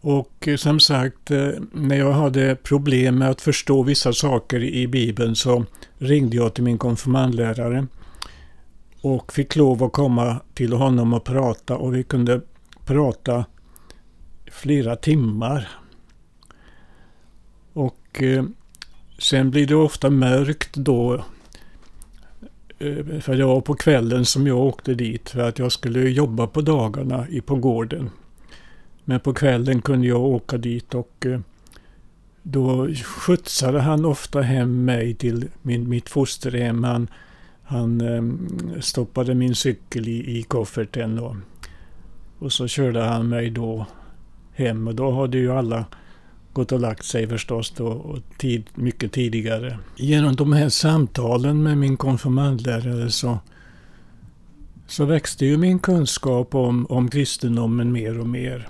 Och 0.00 0.48
eh, 0.48 0.56
som 0.56 0.80
sagt, 0.80 1.30
eh, 1.30 1.48
när 1.72 1.96
jag 1.96 2.12
hade 2.12 2.56
problem 2.56 3.18
med 3.18 3.30
att 3.30 3.40
förstå 3.40 3.82
vissa 3.82 4.12
saker 4.12 4.62
i 4.62 4.88
Bibeln 4.88 5.36
så 5.36 5.64
ringde 5.98 6.36
jag 6.36 6.54
till 6.54 6.64
min 6.64 6.78
konfirmandlärare 6.78 7.86
och 9.00 9.32
fick 9.32 9.56
lov 9.56 9.84
att 9.84 9.92
komma 9.92 10.40
till 10.54 10.72
honom 10.72 11.14
och 11.14 11.24
prata 11.24 11.76
och 11.76 11.94
vi 11.94 12.02
kunde 12.02 12.40
prata 12.86 13.44
flera 14.50 14.96
timmar. 14.96 15.68
Och 17.72 18.22
eh, 18.22 18.44
sen 19.18 19.50
blir 19.50 19.66
det 19.66 19.74
ofta 19.74 20.10
mörkt 20.10 20.74
då. 20.74 21.24
Eh, 22.84 23.20
för 23.20 23.36
det 23.36 23.44
var 23.44 23.60
på 23.60 23.74
kvällen 23.74 24.24
som 24.24 24.46
jag 24.46 24.58
åkte 24.58 24.94
dit 24.94 25.30
för 25.30 25.40
att 25.40 25.58
jag 25.58 25.72
skulle 25.72 26.00
jobba 26.00 26.46
på 26.46 26.60
dagarna 26.60 27.26
på 27.46 27.56
gården. 27.56 28.10
Men 29.04 29.20
på 29.20 29.34
kvällen 29.34 29.82
kunde 29.82 30.06
jag 30.06 30.20
åka 30.20 30.56
dit 30.56 30.94
och 30.94 31.26
eh, 31.26 31.40
då 32.42 32.88
skjutsade 32.94 33.80
han 33.80 34.04
ofta 34.04 34.40
hem 34.40 34.84
mig 34.84 35.14
till 35.14 35.48
min, 35.62 35.88
mitt 35.88 36.08
fosterhem. 36.08 36.84
Han, 36.84 37.08
han 37.62 38.00
ehm, 38.00 38.48
stoppade 38.80 39.34
min 39.34 39.54
cykel 39.54 40.08
i, 40.08 40.38
i 40.38 40.42
kofferten 40.42 41.18
och, 41.18 41.36
och 42.38 42.52
så 42.52 42.68
körde 42.68 43.02
han 43.02 43.28
mig 43.28 43.50
då 43.50 43.86
hem. 44.52 44.88
Och 44.88 44.94
då 44.94 45.10
hade 45.10 45.38
ju 45.38 45.52
alla 45.52 45.84
gått 46.54 46.72
och 46.72 46.80
lagt 46.80 47.04
sig 47.04 47.28
förstås 47.28 47.70
då, 47.70 47.86
och 47.86 48.18
tid, 48.38 48.64
mycket 48.74 49.12
tidigare. 49.12 49.78
Genom 49.96 50.36
de 50.36 50.52
här 50.52 50.68
samtalen 50.68 51.62
med 51.62 51.78
min 51.78 51.96
konfirmandlärare 51.96 53.10
så, 53.10 53.38
så 54.86 55.04
växte 55.04 55.46
ju 55.46 55.56
min 55.56 55.78
kunskap 55.78 56.54
om, 56.54 56.86
om 56.86 57.08
kristendomen 57.08 57.92
mer 57.92 58.20
och 58.20 58.28
mer. 58.28 58.68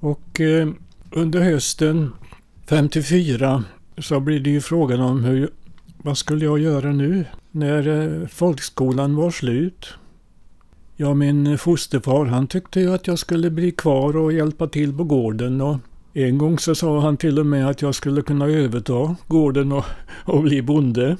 Och 0.00 0.40
eh, 0.40 0.68
under 1.10 1.40
hösten 1.40 2.12
54 2.66 3.64
så 3.98 4.20
blev 4.20 4.42
det 4.42 4.50
ju 4.50 4.60
frågan 4.60 5.00
om 5.00 5.24
hur, 5.24 5.50
vad 6.02 6.18
skulle 6.18 6.44
jag 6.44 6.58
göra 6.58 6.92
nu 6.92 7.24
när 7.50 7.88
eh, 7.88 8.26
folkskolan 8.26 9.16
var 9.16 9.30
slut? 9.30 9.86
Ja, 10.96 11.14
min 11.14 11.58
fosterfar 11.58 12.24
han 12.24 12.46
tyckte 12.46 12.80
ju 12.80 12.94
att 12.94 13.06
jag 13.06 13.18
skulle 13.18 13.50
bli 13.50 13.70
kvar 13.70 14.16
och 14.16 14.32
hjälpa 14.32 14.66
till 14.66 14.96
på 14.96 15.04
gården 15.04 15.60
och 15.60 15.76
en 16.12 16.38
gång 16.38 16.58
så 16.58 16.74
sa 16.74 17.00
han 17.00 17.16
till 17.16 17.38
och 17.38 17.46
med 17.46 17.68
att 17.68 17.82
jag 17.82 17.94
skulle 17.94 18.22
kunna 18.22 18.46
överta 18.46 19.16
gården 19.28 19.72
och, 19.72 19.84
och 20.24 20.42
bli 20.42 20.62
bonde. 20.62 21.16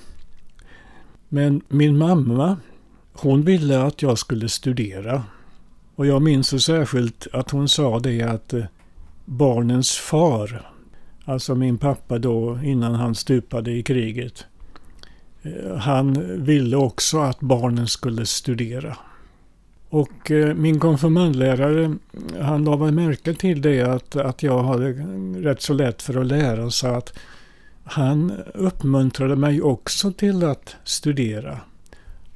Men 1.28 1.60
min 1.68 1.98
mamma, 1.98 2.56
hon 3.12 3.42
ville 3.42 3.82
att 3.82 4.02
jag 4.02 4.18
skulle 4.18 4.48
studera. 4.48 5.24
Och 5.94 6.06
jag 6.06 6.22
minns 6.22 6.48
så 6.48 6.58
särskilt 6.58 7.26
att 7.32 7.50
hon 7.50 7.68
sa 7.68 7.98
det 7.98 8.22
att 8.22 8.52
eh, 8.52 8.64
barnens 9.24 9.90
far, 9.96 10.70
alltså 11.24 11.54
min 11.54 11.78
pappa 11.78 12.18
då 12.18 12.58
innan 12.64 12.94
han 12.94 13.14
stupade 13.14 13.70
i 13.70 13.82
kriget, 13.82 14.44
eh, 15.42 15.76
han 15.76 16.36
ville 16.44 16.76
också 16.76 17.18
att 17.18 17.40
barnen 17.40 17.86
skulle 17.86 18.26
studera. 18.26 18.96
Och 19.90 20.30
eh, 20.30 20.54
min 20.54 20.80
konfirmandlärare, 20.80 21.96
han 22.40 22.64
la 22.64 22.76
väl 22.76 22.94
märke 22.94 23.34
till 23.34 23.62
det 23.62 23.82
att, 23.82 24.16
att 24.16 24.42
jag 24.42 24.62
hade 24.62 24.92
rätt 25.36 25.62
så 25.62 25.74
lätt 25.74 26.02
för 26.02 26.20
att 26.20 26.26
lära 26.26 26.70
så 26.70 26.86
att 26.86 27.18
han 27.84 28.32
uppmuntrade 28.54 29.36
mig 29.36 29.62
också 29.62 30.12
till 30.12 30.44
att 30.44 30.76
studera. 30.84 31.60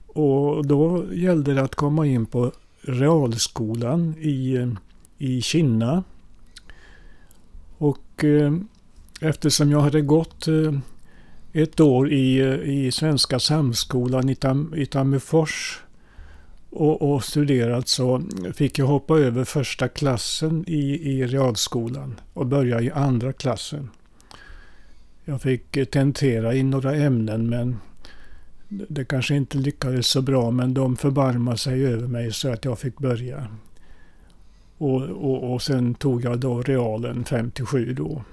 Och 0.06 0.66
då 0.66 1.04
gällde 1.12 1.54
det 1.54 1.62
att 1.62 1.74
komma 1.74 2.06
in 2.06 2.26
på 2.26 2.52
realskolan 2.80 4.14
i, 4.18 4.68
i 5.18 5.42
Kina. 5.42 6.04
Och 7.78 8.24
eh, 8.24 8.54
eftersom 9.20 9.70
jag 9.70 9.80
hade 9.80 10.00
gått 10.00 10.48
eh, 10.48 10.74
ett 11.52 11.80
år 11.80 12.12
i, 12.12 12.42
i 12.64 12.92
Svenska 12.92 13.38
Samskolan 13.38 14.28
i, 14.28 14.34
Tam, 14.34 14.74
i 14.76 14.86
Tammerfors 14.86 15.83
och, 16.74 17.14
och, 17.14 17.24
studerat 17.24 17.88
så 17.88 18.22
fick 18.54 18.78
jag 18.78 18.86
hoppa 18.86 19.18
över 19.18 19.44
första 19.44 19.88
klassen 19.88 20.64
i, 20.66 21.10
i 21.12 21.26
realskolan 21.26 22.20
och 22.32 22.46
börja 22.46 22.80
i 22.80 22.90
andra 22.90 23.32
klassen. 23.32 23.90
Jag 25.24 25.42
fick 25.42 25.90
tentera 25.90 26.54
i 26.54 26.62
några 26.62 26.94
ämnen 26.94 27.48
men 27.48 27.76
det 28.68 29.04
kanske 29.04 29.34
inte 29.34 29.58
lyckades 29.58 30.06
så 30.06 30.22
bra 30.22 30.50
men 30.50 30.74
de 30.74 30.96
förbarmade 30.96 31.58
sig 31.58 31.86
över 31.86 32.08
mig 32.08 32.32
så 32.32 32.52
att 32.52 32.64
jag 32.64 32.78
fick 32.78 32.98
börja. 32.98 33.48
Och, 34.78 35.02
och, 35.02 35.52
och 35.52 35.62
sen 35.62 35.94
tog 35.94 36.24
jag 36.24 36.38
då 36.38 36.62
realen 36.62 37.24
57 37.24 37.94
då. 37.94 38.24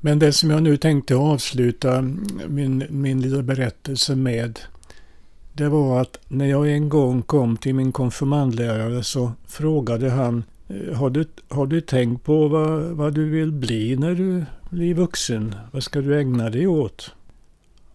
Men 0.00 0.18
det 0.18 0.32
som 0.32 0.50
jag 0.50 0.62
nu 0.62 0.76
tänkte 0.76 1.16
avsluta 1.16 2.02
min, 2.48 2.84
min 2.90 3.20
lilla 3.20 3.42
berättelse 3.42 4.14
med 4.16 4.60
det 5.56 5.68
var 5.68 6.00
att 6.00 6.18
när 6.28 6.46
jag 6.46 6.72
en 6.72 6.88
gång 6.88 7.22
kom 7.22 7.56
till 7.56 7.74
min 7.74 7.92
konfirmandlärare 7.92 9.02
så 9.02 9.32
frågade 9.46 10.10
han 10.10 10.44
eh, 10.68 10.96
har 10.96 11.10
du, 11.10 11.26
har 11.48 11.66
du 11.66 11.80
tänkt 11.80 12.24
på 12.24 12.48
vad, 12.48 12.82
vad 12.82 13.14
du 13.14 13.30
vill 13.30 13.52
bli 13.52 13.96
när 13.96 14.14
du 14.14 14.44
blir 14.70 14.94
vuxen? 14.94 15.54
Vad 15.72 15.82
ska 15.82 16.00
du 16.00 16.20
ägna 16.20 16.50
dig 16.50 16.66
åt? 16.66 17.10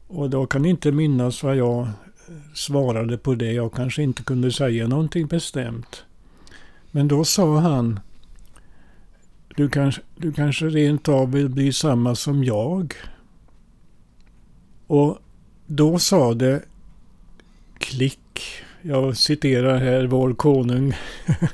Och 0.07 0.29
då 0.29 0.45
kan 0.45 0.65
inte 0.65 0.91
minnas 0.91 1.43
vad 1.43 1.55
jag 1.55 1.81
eh, 1.81 1.87
svarade 2.53 3.17
på 3.17 3.35
det. 3.35 3.51
Jag 3.51 3.73
kanske 3.73 4.03
inte 4.03 4.23
kunde 4.23 4.51
säga 4.51 4.87
någonting 4.87 5.27
bestämt. 5.27 6.03
Men 6.91 7.07
då 7.07 7.23
sa 7.23 7.59
han 7.59 7.99
du 9.55 9.69
kanske, 9.69 10.01
du 10.15 10.33
kanske 10.33 10.65
rent 10.65 11.09
av 11.09 11.31
vill 11.31 11.49
bli 11.49 11.73
samma 11.73 12.15
som 12.15 12.43
jag. 12.43 12.93
Och 14.87 15.17
då 15.67 15.99
sa 15.99 16.33
det 16.33 16.63
klick. 17.79 18.41
Jag 18.81 19.17
citerar 19.17 19.77
här 19.77 20.03
vår 20.03 20.33
konung 20.33 20.93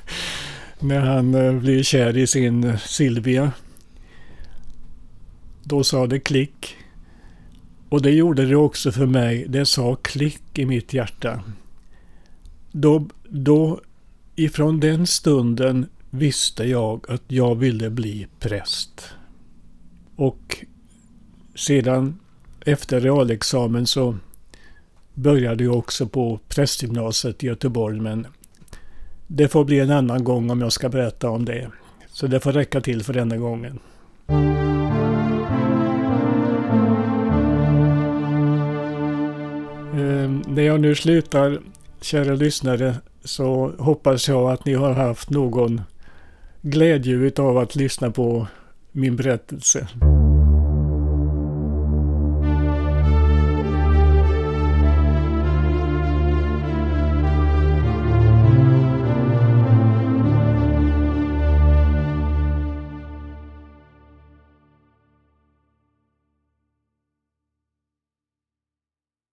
när 0.79 0.99
han 0.99 1.35
eh, 1.35 1.53
blir 1.53 1.83
kär 1.83 2.17
i 2.17 2.27
sin 2.27 2.77
Silvia. 2.77 3.51
Då 5.63 5.83
sa 5.83 6.07
det 6.07 6.19
klick. 6.19 6.75
Och 7.89 8.01
det 8.01 8.11
gjorde 8.11 8.45
det 8.45 8.55
också 8.55 8.91
för 8.91 9.05
mig. 9.05 9.45
Det 9.49 9.65
sa 9.65 9.95
klick 9.95 10.59
i 10.59 10.65
mitt 10.65 10.93
hjärta. 10.93 11.43
Då, 12.71 13.07
då 13.29 13.81
ifrån 14.35 14.79
den 14.79 15.07
stunden 15.07 15.85
visste 16.09 16.63
jag 16.63 17.05
att 17.09 17.23
jag 17.27 17.55
ville 17.55 17.89
bli 17.89 18.27
präst. 18.39 19.09
Och 20.15 20.65
sedan 21.55 22.19
efter 22.65 22.99
realexamen 22.99 23.87
så 23.87 24.17
började 25.15 25.63
jag 25.63 25.77
också 25.77 26.07
på 26.07 26.39
prästgymnasiet 26.47 27.43
i 27.43 27.47
Göteborg 27.47 27.99
men 27.99 28.27
det 29.27 29.47
får 29.47 29.65
bli 29.65 29.79
en 29.79 29.91
annan 29.91 30.23
gång 30.23 30.49
om 30.49 30.61
jag 30.61 30.73
ska 30.73 30.89
berätta 30.89 31.29
om 31.29 31.45
det. 31.45 31.69
Så 32.07 32.27
det 32.27 32.39
får 32.39 32.51
räcka 32.51 32.81
till 32.81 33.03
för 33.03 33.13
denna 33.13 33.37
gången. 33.37 33.79
Eh, 39.93 40.29
när 40.47 40.61
jag 40.61 40.79
nu 40.79 40.95
slutar, 40.95 41.59
kära 42.01 42.35
lyssnare, 42.35 42.95
så 43.23 43.71
hoppas 43.79 44.27
jag 44.27 44.51
att 44.51 44.65
ni 44.65 44.73
har 44.73 44.93
haft 44.93 45.29
någon 45.29 45.81
glädje 46.61 47.31
av 47.37 47.57
att 47.57 47.75
lyssna 47.75 48.11
på 48.11 48.47
min 48.91 49.15
berättelse. 49.15 49.87